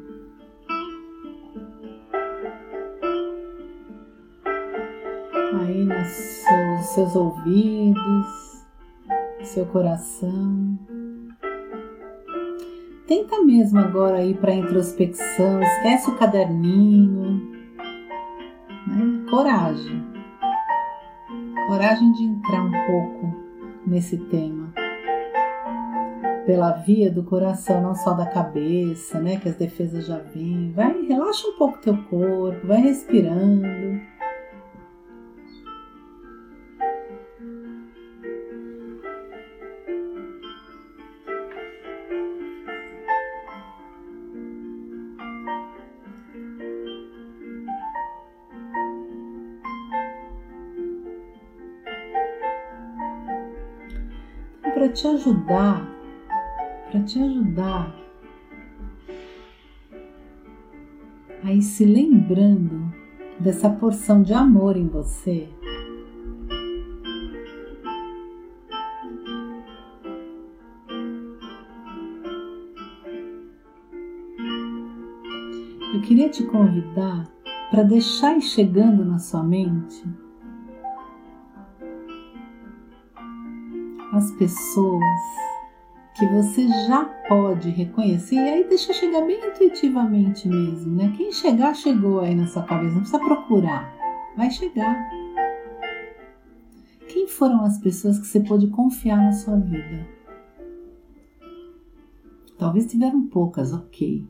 Aí 5.54 5.82
nos 5.82 6.06
seus, 6.06 6.86
seus 6.88 7.16
ouvidos, 7.16 8.66
seu 9.44 9.64
coração. 9.64 10.78
Tenta 13.06 13.42
mesmo 13.42 13.78
agora 13.78 14.22
ir 14.22 14.36
para 14.36 14.52
introspecção, 14.52 15.62
esquece 15.62 16.10
o 16.10 16.18
caderninho. 16.18 17.50
Né? 18.86 19.24
Coragem. 19.30 20.04
Coragem 21.66 22.12
de 22.12 22.24
entrar 22.24 22.62
um 22.62 22.72
pouco 22.86 23.34
nesse 23.86 24.18
tema 24.18 24.55
pela 26.46 26.70
via 26.70 27.10
do 27.10 27.24
coração, 27.24 27.82
não 27.82 27.94
só 27.94 28.14
da 28.14 28.24
cabeça, 28.24 29.20
né? 29.20 29.36
Que 29.36 29.48
as 29.48 29.56
defesas 29.56 30.06
já 30.06 30.18
vêm. 30.18 30.72
Vai, 30.72 31.02
relaxa 31.02 31.48
um 31.48 31.58
pouco 31.58 31.78
teu 31.78 31.96
corpo, 32.04 32.66
vai 32.66 32.80
respirando. 32.80 33.66
Para 54.72 54.90
te 54.90 55.08
ajudar 55.08 55.95
para 56.90 57.02
te 57.02 57.20
ajudar 57.20 57.94
a 61.42 61.52
ir 61.52 61.62
se 61.62 61.84
lembrando 61.84 62.92
dessa 63.38 63.68
porção 63.70 64.22
de 64.22 64.32
amor 64.32 64.76
em 64.76 64.88
você. 64.88 65.48
Eu 75.94 76.02
queria 76.02 76.28
te 76.28 76.44
convidar 76.44 77.30
para 77.70 77.82
deixar 77.82 78.36
ir 78.36 78.42
chegando 78.42 79.04
na 79.04 79.18
sua 79.18 79.42
mente 79.42 80.04
as 84.12 84.30
pessoas 84.32 85.02
que 86.18 86.26
você 86.26 86.66
já 86.88 87.04
pode 87.28 87.68
reconhecer, 87.68 88.36
e 88.36 88.38
aí 88.38 88.68
deixa 88.68 88.92
chegar 88.94 89.20
bem 89.26 89.38
intuitivamente 89.38 90.48
mesmo, 90.48 90.96
né? 90.96 91.12
Quem 91.14 91.30
chegar, 91.30 91.74
chegou 91.74 92.20
aí 92.20 92.34
na 92.34 92.46
sua 92.46 92.62
cabeça, 92.62 92.94
não 92.94 93.00
precisa 93.00 93.18
procurar, 93.18 93.94
vai 94.34 94.50
chegar. 94.50 94.96
Quem 97.06 97.28
foram 97.28 97.62
as 97.64 97.78
pessoas 97.78 98.18
que 98.18 98.26
você 98.26 98.40
pôde 98.40 98.68
confiar 98.68 99.18
na 99.18 99.32
sua 99.32 99.56
vida? 99.58 100.06
Talvez 102.58 102.86
tiveram 102.86 103.26
poucas, 103.26 103.74
ok. 103.74 104.26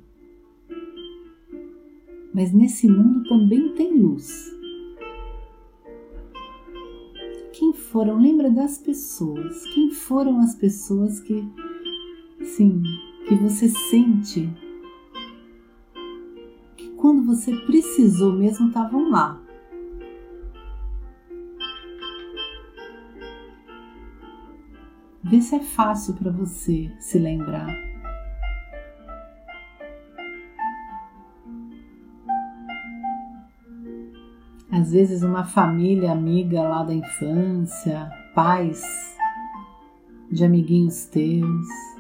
Mas 2.34 2.52
nesse 2.52 2.88
mundo 2.88 3.22
também 3.28 3.72
tem 3.74 3.96
luz. 3.96 4.52
Quem 7.52 7.72
foram? 7.72 8.18
Lembra 8.18 8.50
das 8.50 8.76
pessoas. 8.76 9.64
Quem 9.72 9.90
foram 9.90 10.40
as 10.40 10.54
pessoas 10.54 11.20
que 11.20 11.48
Sim, 12.56 12.82
que 13.28 13.34
você 13.34 13.68
sente 13.68 14.50
que 16.74 16.88
quando 16.96 17.26
você 17.26 17.54
precisou 17.54 18.32
mesmo 18.32 18.68
estavam 18.68 19.10
lá. 19.10 19.38
Vê 25.22 25.38
se 25.42 25.56
é 25.56 25.60
fácil 25.60 26.14
para 26.14 26.32
você 26.32 26.90
se 26.98 27.18
lembrar. 27.18 27.68
Às 34.72 34.92
vezes, 34.92 35.22
uma 35.22 35.44
família 35.44 36.10
amiga 36.10 36.62
lá 36.62 36.82
da 36.82 36.94
infância, 36.94 38.10
pais 38.34 38.82
de 40.32 40.42
amiguinhos 40.42 41.04
teus 41.04 41.95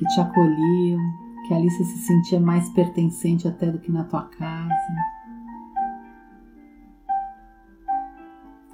que 0.00 0.06
te 0.06 0.18
acolhiam, 0.18 0.98
que 1.46 1.52
ali 1.52 1.70
você 1.70 1.84
se 1.84 1.98
sentia 1.98 2.40
mais 2.40 2.70
pertencente 2.70 3.46
até 3.46 3.70
do 3.70 3.78
que 3.78 3.92
na 3.92 4.04
tua 4.04 4.22
casa. 4.22 4.96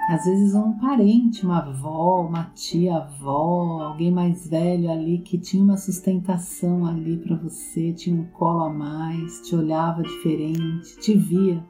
Às 0.08 0.24
vezes 0.24 0.54
um 0.54 0.74
parente, 0.74 1.44
uma 1.44 1.58
avó, 1.58 2.24
uma 2.24 2.44
tia-avó, 2.54 3.82
alguém 3.82 4.12
mais 4.12 4.48
velho 4.48 4.88
ali 4.88 5.18
que 5.18 5.36
tinha 5.36 5.64
uma 5.64 5.76
sustentação 5.76 6.86
ali 6.86 7.16
para 7.16 7.34
você, 7.34 7.92
tinha 7.92 8.20
um 8.20 8.26
colo 8.26 8.62
a 8.62 8.72
mais, 8.72 9.40
te 9.40 9.56
olhava 9.56 10.04
diferente, 10.04 10.96
te 11.00 11.12
via. 11.12 11.60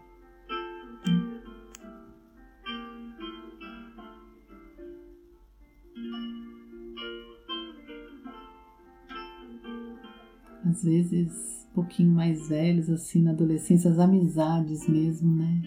Às 10.77 10.85
vezes, 10.85 11.66
um 11.70 11.74
pouquinho 11.74 12.12
mais 12.12 12.51
velhos, 12.51 12.91
assim, 12.91 13.22
na 13.22 13.31
adolescência, 13.31 13.91
as 13.91 13.99
amizades 13.99 14.87
mesmo, 14.87 15.35
né? 15.35 15.62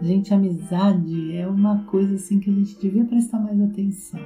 Gente, 0.00 0.32
amizade 0.32 1.32
é 1.34 1.48
uma 1.48 1.82
coisa 1.86 2.14
assim 2.14 2.38
que 2.38 2.48
a 2.48 2.52
gente 2.52 2.78
devia 2.78 3.04
prestar 3.04 3.40
mais 3.40 3.60
atenção. 3.60 4.20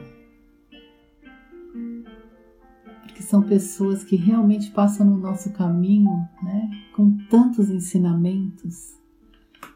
Porque 3.05 3.23
são 3.23 3.43
pessoas 3.43 4.05
que 4.05 4.17
realmente 4.17 4.71
passam 4.71 5.07
no 5.07 5.17
nosso 5.17 5.51
caminho, 5.55 6.29
né, 6.43 6.71
com 6.95 7.17
tantos 7.31 7.71
ensinamentos. 7.71 8.99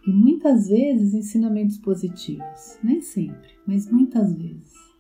E 0.07 0.13
muitas 0.13 0.69
vezes 0.69 1.15
ensinamentos 1.15 1.79
positivos, 1.79 2.79
nem 2.85 3.01
sempre, 3.01 3.49
mas 3.67 3.91
muitas 3.91 4.35
vezes. 4.35 4.92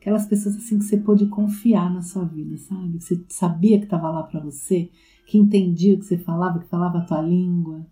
Aquelas 0.00 0.24
pessoas 0.24 0.56
assim 0.56 0.78
que 0.78 0.84
você 0.86 0.96
pôde 0.96 1.26
confiar 1.26 1.92
na 1.92 2.00
sua 2.00 2.24
vida, 2.24 2.56
sabe? 2.56 2.96
Que 2.96 3.04
você 3.04 3.22
sabia 3.28 3.76
que 3.78 3.84
estava 3.84 4.10
lá 4.10 4.22
para 4.22 4.40
você, 4.40 4.90
que 5.26 5.36
entendia 5.36 5.94
o 5.94 5.98
que 5.98 6.06
você 6.06 6.16
falava, 6.16 6.58
que 6.58 6.68
falava 6.68 6.98
a 6.98 7.04
tua 7.04 7.20
língua. 7.20 7.86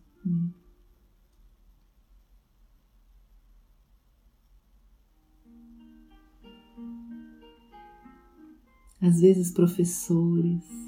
Às 9.03 9.21
vezes 9.21 9.51
professores. 9.51 10.88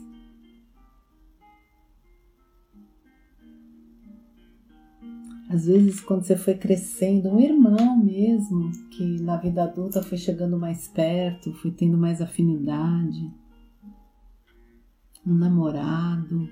Às 5.52 5.66
vezes, 5.66 6.00
quando 6.00 6.22
você 6.22 6.36
foi 6.36 6.54
crescendo, 6.54 7.28
um 7.28 7.40
irmão 7.40 7.96
mesmo, 7.96 8.70
que 8.92 9.20
na 9.20 9.36
vida 9.36 9.64
adulta 9.64 10.00
foi 10.00 10.16
chegando 10.16 10.56
mais 10.56 10.86
perto, 10.86 11.52
foi 11.54 11.72
tendo 11.72 11.98
mais 11.98 12.22
afinidade, 12.22 13.28
um 15.26 15.34
namorado. 15.34 16.48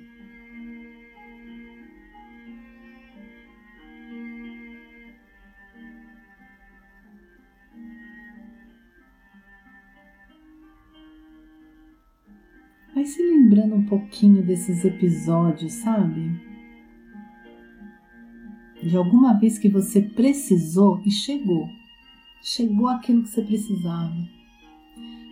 Vai 12.92 13.04
se 13.04 13.22
lembrando 13.22 13.76
um 13.76 13.86
pouquinho 13.86 14.44
desses 14.44 14.84
episódios, 14.84 15.72
sabe? 15.74 16.47
De 18.88 18.96
alguma 18.96 19.34
vez 19.34 19.58
que 19.58 19.68
você 19.68 20.00
precisou 20.00 20.98
e 21.04 21.10
chegou. 21.10 21.68
Chegou 22.42 22.88
aquilo 22.88 23.22
que 23.22 23.28
você 23.28 23.42
precisava. 23.42 24.16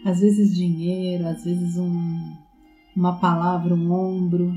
Às 0.05 0.21
vezes 0.21 0.55
dinheiro, 0.55 1.27
às 1.27 1.43
vezes 1.43 1.79
um, 1.79 2.37
uma 2.95 3.19
palavra, 3.19 3.75
um 3.75 3.91
ombro. 3.91 4.53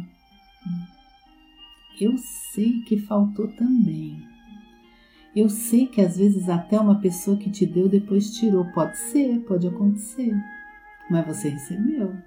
Eu 1.98 2.18
sei 2.18 2.82
que 2.82 2.98
faltou 2.98 3.48
também. 3.48 4.22
Eu 5.34 5.48
sei 5.48 5.88
que 5.88 6.02
às 6.02 6.18
vezes 6.18 6.50
até 6.50 6.78
uma 6.78 7.00
pessoa 7.00 7.38
que 7.38 7.50
te 7.50 7.66
deu 7.66 7.88
depois 7.88 8.36
tirou. 8.38 8.66
Pode 8.74 8.98
ser, 8.98 9.40
pode 9.48 9.66
acontecer. 9.66 10.36
Mas 11.10 11.26
você 11.26 11.48
recebeu. 11.48 12.18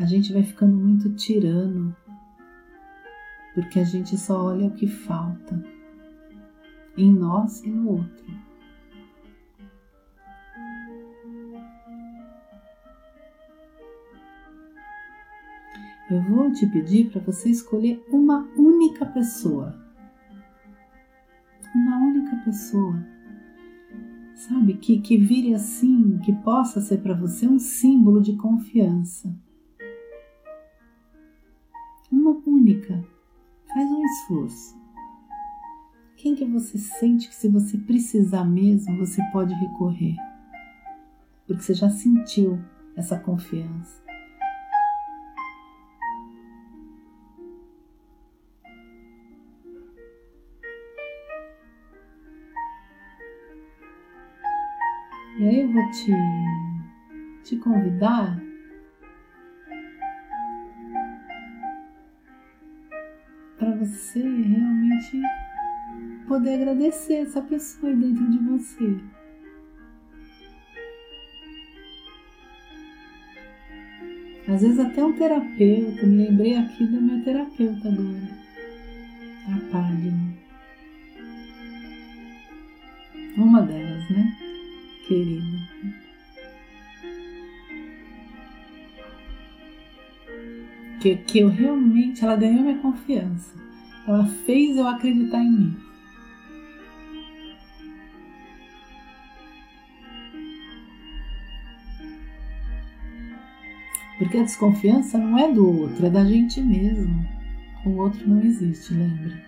A 0.00 0.06
gente 0.06 0.32
vai 0.32 0.42
ficando 0.42 0.74
muito 0.74 1.14
tirano, 1.14 1.94
porque 3.54 3.78
a 3.78 3.84
gente 3.84 4.16
só 4.16 4.46
olha 4.46 4.66
o 4.66 4.70
que 4.70 4.86
falta 4.86 5.62
em 6.96 7.12
nós 7.12 7.62
e 7.62 7.68
no 7.68 7.90
outro. 7.90 8.24
Eu 16.10 16.22
vou 16.22 16.50
te 16.50 16.66
pedir 16.66 17.10
para 17.10 17.20
você 17.20 17.50
escolher 17.50 18.02
uma 18.10 18.48
única 18.56 19.04
pessoa. 19.04 19.78
Uma 21.74 21.98
única 21.98 22.36
pessoa. 22.36 23.06
Sabe, 24.34 24.74
que, 24.78 24.98
que 24.98 25.18
vire 25.18 25.52
assim, 25.54 26.18
que 26.24 26.32
possa 26.32 26.80
ser 26.80 27.02
para 27.02 27.14
você 27.14 27.46
um 27.46 27.58
símbolo 27.58 28.22
de 28.22 28.34
confiança 28.38 29.38
Faz 33.72 33.90
um 33.90 34.04
esforço. 34.04 34.80
Quem 36.16 36.34
que 36.34 36.44
você 36.44 36.76
sente 36.76 37.28
que 37.28 37.34
se 37.34 37.48
você 37.48 37.78
precisar 37.78 38.44
mesmo, 38.44 38.98
você 38.98 39.22
pode 39.32 39.54
recorrer? 39.54 40.16
Porque 41.46 41.62
você 41.62 41.74
já 41.74 41.88
sentiu 41.88 42.58
essa 42.96 43.18
confiança. 43.18 44.00
E 55.38 55.44
aí 55.48 55.60
eu 55.62 55.72
vou 55.72 55.90
te, 55.90 56.12
te 57.44 57.56
convidar 57.56 58.49
você 63.80 64.20
realmente 64.20 65.22
poder 66.28 66.54
agradecer 66.56 67.14
essa 67.14 67.40
pessoa 67.40 67.94
dentro 67.94 68.30
de 68.30 68.38
você. 68.38 69.00
Às 74.46 74.60
vezes 74.60 74.78
até 74.78 75.02
um 75.02 75.12
terapeuta, 75.14 76.06
me 76.06 76.28
lembrei 76.28 76.56
aqui 76.56 76.86
da 76.86 77.00
minha 77.00 77.24
terapeuta 77.24 77.88
agora, 77.88 78.28
a 79.48 79.72
Padme. 79.72 80.38
Uma 83.38 83.62
delas, 83.62 84.10
né? 84.10 84.36
Querida. 85.08 85.70
Que, 91.00 91.16
que 91.16 91.38
eu 91.38 91.48
realmente, 91.48 92.22
ela 92.22 92.36
ganhou 92.36 92.62
minha 92.62 92.78
confiança. 92.78 93.69
Ela 94.06 94.26
fez 94.26 94.76
eu 94.76 94.86
acreditar 94.86 95.42
em 95.42 95.50
mim. 95.50 95.76
Porque 104.18 104.36
a 104.36 104.42
desconfiança 104.42 105.16
não 105.16 105.38
é 105.38 105.50
do 105.50 105.66
outro, 105.66 106.04
é 106.04 106.10
da 106.10 106.24
gente 106.24 106.60
mesmo. 106.60 107.26
O 107.86 107.96
outro 107.96 108.28
não 108.28 108.42
existe, 108.42 108.92
lembra? 108.92 109.42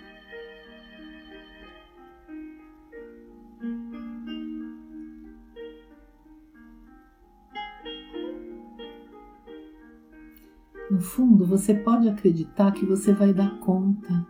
No 10.90 11.00
fundo, 11.00 11.46
você 11.46 11.74
pode 11.74 12.08
acreditar 12.08 12.72
que 12.72 12.86
você 12.86 13.12
vai 13.12 13.34
dar 13.34 13.58
conta 13.60 14.26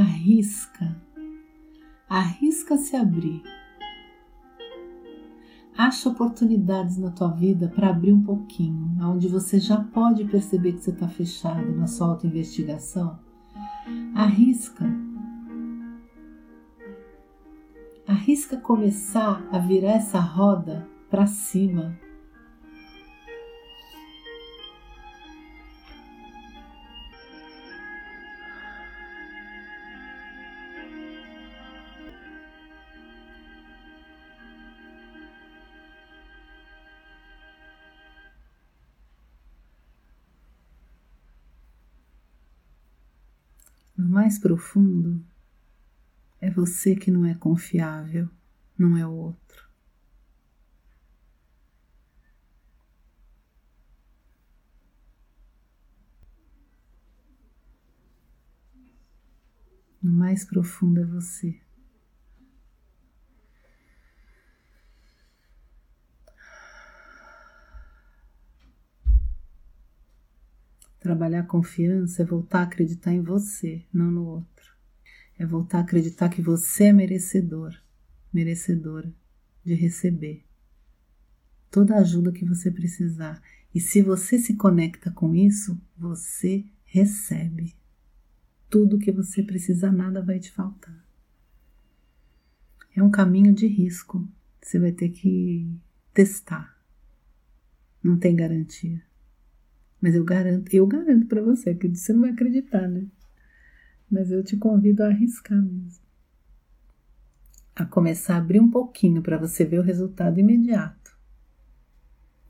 arrisca, 0.00 0.96
arrisca 2.08 2.76
se 2.76 2.96
abrir. 2.96 3.42
Acha 5.76 6.08
oportunidades 6.08 6.98
na 6.98 7.10
tua 7.10 7.28
vida 7.28 7.68
para 7.68 7.88
abrir 7.88 8.12
um 8.12 8.22
pouquinho, 8.22 8.96
onde 9.02 9.28
você 9.28 9.58
já 9.58 9.78
pode 9.78 10.24
perceber 10.24 10.72
que 10.72 10.80
você 10.80 10.90
está 10.90 11.08
fechado 11.08 11.72
na 11.72 11.86
sua 11.86 12.08
autoinvestigação. 12.08 13.18
Arrisca. 14.14 14.84
Arrisca 18.06 18.56
começar 18.56 19.46
a 19.50 19.58
virar 19.58 19.92
essa 19.92 20.18
roda 20.18 20.86
para 21.08 21.26
cima 21.26 21.96
mais 44.30 44.38
profundo, 44.38 45.26
é 46.40 46.48
você 46.48 46.94
que 46.94 47.10
não 47.10 47.26
é 47.26 47.34
confiável, 47.34 48.30
não 48.78 48.96
é 48.96 49.04
o 49.04 49.10
outro. 49.10 49.68
No 60.00 60.12
mais 60.12 60.44
profundo 60.44 61.00
é 61.00 61.04
você. 61.04 61.60
Trabalhar 71.00 71.44
confiança 71.44 72.22
é 72.22 72.24
voltar 72.24 72.60
a 72.60 72.62
acreditar 72.64 73.12
em 73.12 73.22
você, 73.22 73.82
não 73.92 74.10
no 74.10 74.24
outro. 74.26 74.70
É 75.38 75.46
voltar 75.46 75.78
a 75.78 75.80
acreditar 75.80 76.28
que 76.28 76.42
você 76.42 76.84
é 76.84 76.92
merecedor, 76.92 77.74
merecedora 78.32 79.12
de 79.64 79.74
receber 79.74 80.44
toda 81.70 81.94
a 81.94 82.00
ajuda 82.00 82.32
que 82.32 82.44
você 82.44 82.70
precisar. 82.70 83.40
E 83.74 83.80
se 83.80 84.02
você 84.02 84.38
se 84.38 84.56
conecta 84.56 85.10
com 85.10 85.34
isso, 85.34 85.80
você 85.96 86.64
recebe. 86.84 87.74
Tudo 88.68 88.98
que 88.98 89.12
você 89.12 89.42
precisa, 89.42 89.90
nada 89.90 90.22
vai 90.22 90.38
te 90.38 90.50
faltar. 90.50 91.04
É 92.94 93.02
um 93.02 93.10
caminho 93.10 93.54
de 93.54 93.66
risco. 93.66 94.28
Você 94.60 94.78
vai 94.78 94.92
ter 94.92 95.10
que 95.10 95.72
testar. 96.12 96.76
Não 98.02 98.18
tem 98.18 98.34
garantia. 98.34 99.02
Mas 100.00 100.14
eu 100.14 100.24
garanto, 100.24 100.72
eu 100.72 100.86
garanto 100.86 101.26
para 101.26 101.42
você, 101.42 101.74
que 101.74 101.88
você 101.88 102.12
não 102.12 102.22
vai 102.22 102.30
acreditar, 102.30 102.88
né? 102.88 103.06
Mas 104.10 104.30
eu 104.30 104.42
te 104.42 104.56
convido 104.56 105.02
a 105.02 105.08
arriscar 105.08 105.60
mesmo. 105.60 106.02
A 107.76 107.84
começar 107.84 108.34
a 108.34 108.38
abrir 108.38 108.60
um 108.60 108.70
pouquinho 108.70 109.22
para 109.22 109.36
você 109.36 109.64
ver 109.64 109.78
o 109.78 109.82
resultado 109.82 110.40
imediato 110.40 111.16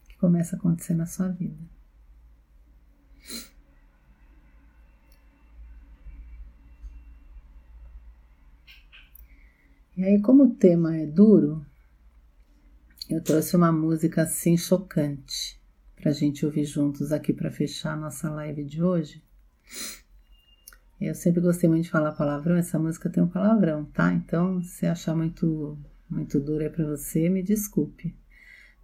que 0.09 0.17
começa 0.17 0.55
a 0.55 0.59
acontecer 0.59 0.95
na 0.95 1.07
sua 1.07 1.29
vida. 1.29 1.59
E 9.97 10.05
aí, 10.05 10.23
como 10.23 10.45
o 10.45 10.55
tema 10.55 10.97
é 10.97 11.05
duro, 11.05 11.67
eu 13.09 13.23
trouxe 13.23 13.57
uma 13.57 13.71
música 13.71 14.23
assim 14.23 14.57
chocante 14.57 15.60
para 16.01 16.11
a 16.11 16.15
gente 16.15 16.47
ouvir 16.47 16.65
juntos 16.65 17.13
aqui 17.13 17.33
para 17.33 17.51
fechar 17.51 17.97
nossa 17.97 18.31
live 18.31 18.65
de 18.65 18.83
hoje. 18.83 19.23
Eu 20.99 21.15
sempre 21.15 21.41
gostei 21.41 21.69
muito 21.69 21.85
de 21.85 21.91
falar 21.91 22.13
palavrão, 22.13 22.57
essa 22.57 22.79
música 22.79 23.11
tem 23.11 23.23
um 23.23 23.29
palavrão, 23.29 23.85
tá? 23.85 24.13
Então, 24.13 24.63
se 24.63 24.87
achar 24.87 25.15
muito, 25.15 25.79
muito 26.09 26.41
dura 26.41 26.71
para 26.71 26.87
você, 26.87 27.29
me 27.29 27.43
desculpe. 27.43 28.15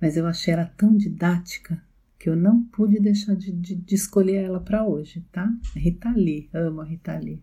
Mas 0.00 0.16
eu 0.16 0.26
achei 0.26 0.52
ela 0.52 0.66
tão 0.76 0.94
didática 0.94 1.82
que 2.18 2.28
eu 2.28 2.36
não 2.36 2.62
pude 2.64 3.00
deixar 3.00 3.34
de, 3.34 3.50
de, 3.50 3.74
de 3.74 3.94
escolher 3.94 4.44
ela 4.44 4.60
para 4.60 4.86
hoje, 4.86 5.26
tá? 5.32 5.50
Rita 5.74 6.10
Lee, 6.10 6.48
amo 6.52 6.82
a 6.82 6.84
Rita 6.84 7.18
Lee. 7.18 7.42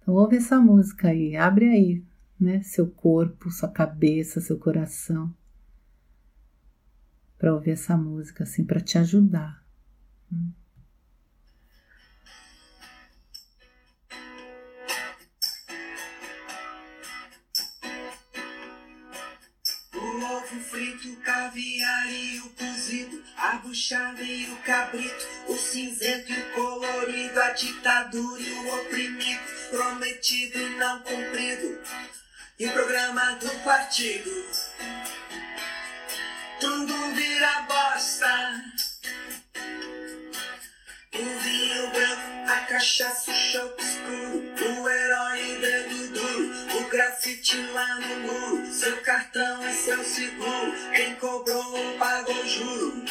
Então, 0.00 0.14
ouve 0.14 0.36
essa 0.36 0.58
música 0.58 1.08
aí, 1.08 1.36
abre 1.36 1.68
aí, 1.68 2.04
né? 2.40 2.62
Seu 2.62 2.86
corpo, 2.86 3.50
sua 3.50 3.68
cabeça, 3.68 4.40
seu 4.40 4.58
coração 4.58 5.32
para 7.38 7.54
ouvir 7.54 7.70
essa 7.70 7.96
música, 7.96 8.42
assim, 8.42 8.64
para 8.64 8.80
te 8.80 8.98
ajudar. 8.98 9.62
Ovo 19.94 20.60
frito, 20.60 21.16
caviar 21.20 22.12
e 22.12 22.40
o 22.40 22.50
cozido, 22.50 23.22
a 23.36 23.56
buchada 23.58 24.22
e 24.22 24.50
o 24.52 24.56
cabrito, 24.62 25.26
o 25.48 25.56
cinzento 25.56 26.32
e 26.32 26.40
o 26.40 26.52
colorido, 26.54 27.40
a 27.40 27.50
ditadura 27.50 28.42
e 28.42 28.52
o 28.52 28.80
oprimido, 28.80 29.42
prometido 29.70 30.58
e 30.58 30.76
não 30.76 31.00
cumprido, 31.00 31.80
e 32.58 32.66
o 32.66 32.72
programa 32.72 33.34
do 33.34 33.48
partido 33.64 34.30
cachaça, 42.88 43.30
o 43.30 43.34
choque 43.34 43.84
escuro, 43.84 44.80
o 44.80 44.88
herói 44.88 45.58
dedo 45.60 46.08
duro, 46.08 46.78
o 46.78 46.88
grafite 46.88 47.60
lá 47.72 47.96
no 47.96 48.16
muro, 48.20 48.72
seu 48.72 48.96
cartão 49.02 49.68
e 49.68 49.72
seu 49.74 50.02
seguro, 50.02 50.72
quem 50.96 51.14
cobrou 51.16 51.98
pagou 51.98 52.46
juro, 52.46 53.04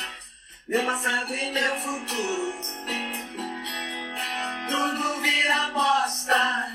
meu 0.67 0.84
passado 0.84 1.32
e 1.32 1.51
meu 1.51 1.75
futuro. 1.75 2.55
Tudo 4.67 5.21
vira 5.21 5.69
bosta. 5.69 6.71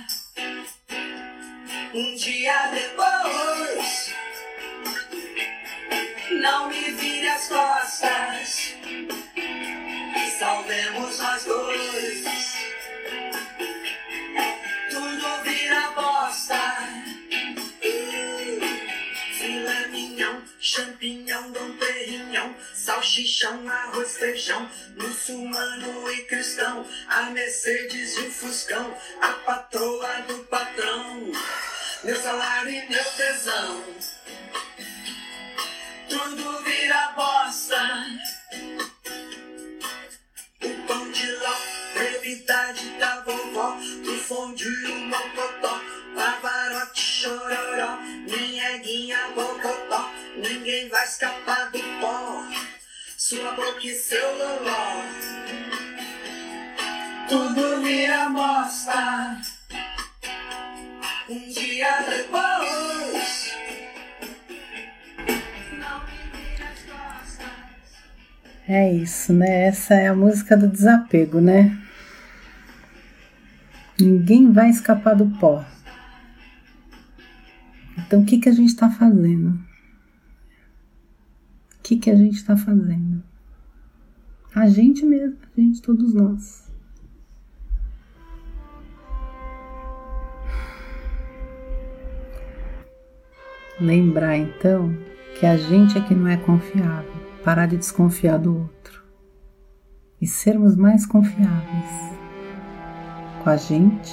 Um 1.95 2.15
dia 2.15 2.69
depois 2.69 4.15
não 6.41 6.69
me 6.69 6.93
vire 6.93 7.29
as 7.29 7.49
costas. 7.49 8.75
Salvemos 10.39 11.19
nós 11.19 11.45
dois. 11.45 12.52
Champignon, 20.63 21.51
dom 21.51 21.77
perignon, 21.77 22.55
salchichão, 22.75 23.69
arroz, 23.69 24.17
feijão, 24.17 24.71
muçulmano 24.97 26.11
e 26.13 26.23
cristão, 26.25 26.87
a 27.09 27.25
Mercedes 27.25 28.17
e 28.17 28.21
o 28.21 28.31
Fuscão, 28.31 28.97
a 29.21 29.33
patroa 29.45 30.23
do 30.29 30.39
patrão, 30.45 31.33
meu 32.05 32.17
salário 32.17 32.71
e 32.71 32.89
meu 32.89 33.05
tesão 33.05 33.85
tudo 36.13 36.63
vira 36.63 37.13
bosta. 37.17 38.07
O 40.63 40.87
pão 40.87 41.11
de 41.11 41.33
ló, 41.37 41.57
brevidade 41.95 42.89
da 42.99 43.21
vovó, 43.23 43.77
do 44.05 44.19
fondue, 44.19 44.93
o 44.93 44.97
mocotó, 45.07 45.81
pavarote, 46.15 47.12
chororó, 47.23 48.01
minha 48.27 48.79
guinha, 48.79 49.17
bocotó, 49.33 50.11
ninguém 50.37 50.89
vai 50.89 51.05
escapar 51.05 51.71
do 51.71 51.79
pó, 52.01 52.45
sua 53.17 53.53
boca 53.53 53.87
e 53.87 53.95
seu 53.95 54.37
loló. 54.37 55.05
Tudo 57.29 57.81
vira 57.81 58.29
bosta. 58.29 59.41
Um 61.29 61.49
dia 61.49 62.03
depois. 62.11 63.53
É 68.69 68.93
isso, 68.93 69.33
né? 69.33 69.67
Essa 69.67 69.95
é 69.95 70.09
a 70.09 70.15
música 70.15 70.57
do 70.57 70.67
desapego, 70.67 71.41
né? 71.41 71.79
Ninguém 74.01 74.51
vai 74.51 74.71
escapar 74.71 75.15
do 75.15 75.27
pó. 75.39 75.65
Então, 78.13 78.21
o 78.21 78.27
que, 78.27 78.37
que 78.37 78.49
a 78.51 78.53
gente 78.53 78.69
está 78.69 78.91
fazendo? 78.91 79.59
O 81.79 81.83
que, 81.83 81.97
que 81.97 82.11
a 82.11 82.15
gente 82.15 82.35
está 82.35 82.55
fazendo? 82.55 83.23
A 84.55 84.69
gente 84.69 85.03
mesmo, 85.07 85.39
a 85.41 85.59
gente, 85.59 85.81
todos 85.81 86.13
nós. 86.13 86.71
Lembrar 93.81 94.37
então 94.37 94.95
que 95.41 95.47
a 95.47 95.57
gente 95.57 95.97
é 95.97 96.03
que 96.03 96.15
não 96.15 96.29
é 96.29 96.37
confiável 96.37 97.11
parar 97.43 97.65
de 97.65 97.79
desconfiar 97.79 98.37
do 98.37 98.55
outro 98.55 99.03
e 100.21 100.27
sermos 100.27 100.77
mais 100.77 101.07
confiáveis 101.07 102.13
com 103.43 103.49
a 103.49 103.57
gente 103.57 104.13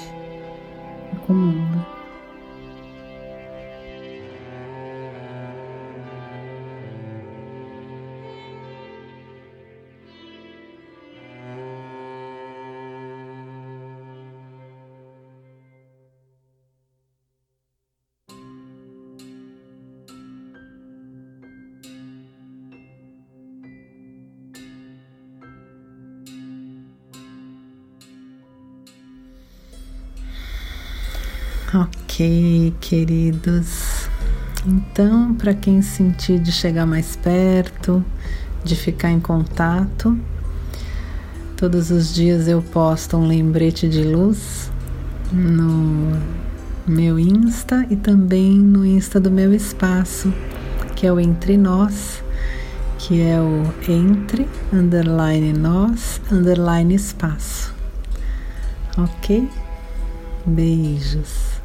e 1.12 1.16
com 1.26 1.34
o 1.34 1.36
mundo. 1.36 1.99
Ok, 32.20 32.74
queridos. 32.82 34.10
Então, 34.66 35.32
para 35.32 35.54
quem 35.54 35.80
sentir 35.80 36.38
de 36.38 36.52
chegar 36.52 36.84
mais 36.84 37.16
perto, 37.16 38.04
de 38.62 38.76
ficar 38.76 39.10
em 39.10 39.18
contato, 39.18 40.18
todos 41.56 41.90
os 41.90 42.14
dias 42.14 42.46
eu 42.46 42.60
posto 42.60 43.16
um 43.16 43.26
lembrete 43.26 43.88
de 43.88 44.02
luz 44.02 44.70
no 45.32 46.12
meu 46.86 47.18
Insta 47.18 47.86
e 47.88 47.96
também 47.96 48.52
no 48.52 48.84
Insta 48.84 49.18
do 49.18 49.30
meu 49.30 49.54
espaço, 49.54 50.30
que 50.94 51.06
é 51.06 51.12
o 51.14 51.18
Entre 51.18 51.56
Nós, 51.56 52.22
que 52.98 53.22
é 53.22 53.40
o 53.40 53.62
Entre 53.90 54.46
underline 54.70 55.54
Nós 55.54 56.20
underline 56.30 56.94
Espaço. 56.94 57.74
Ok? 58.98 59.48
Beijos. 60.44 61.59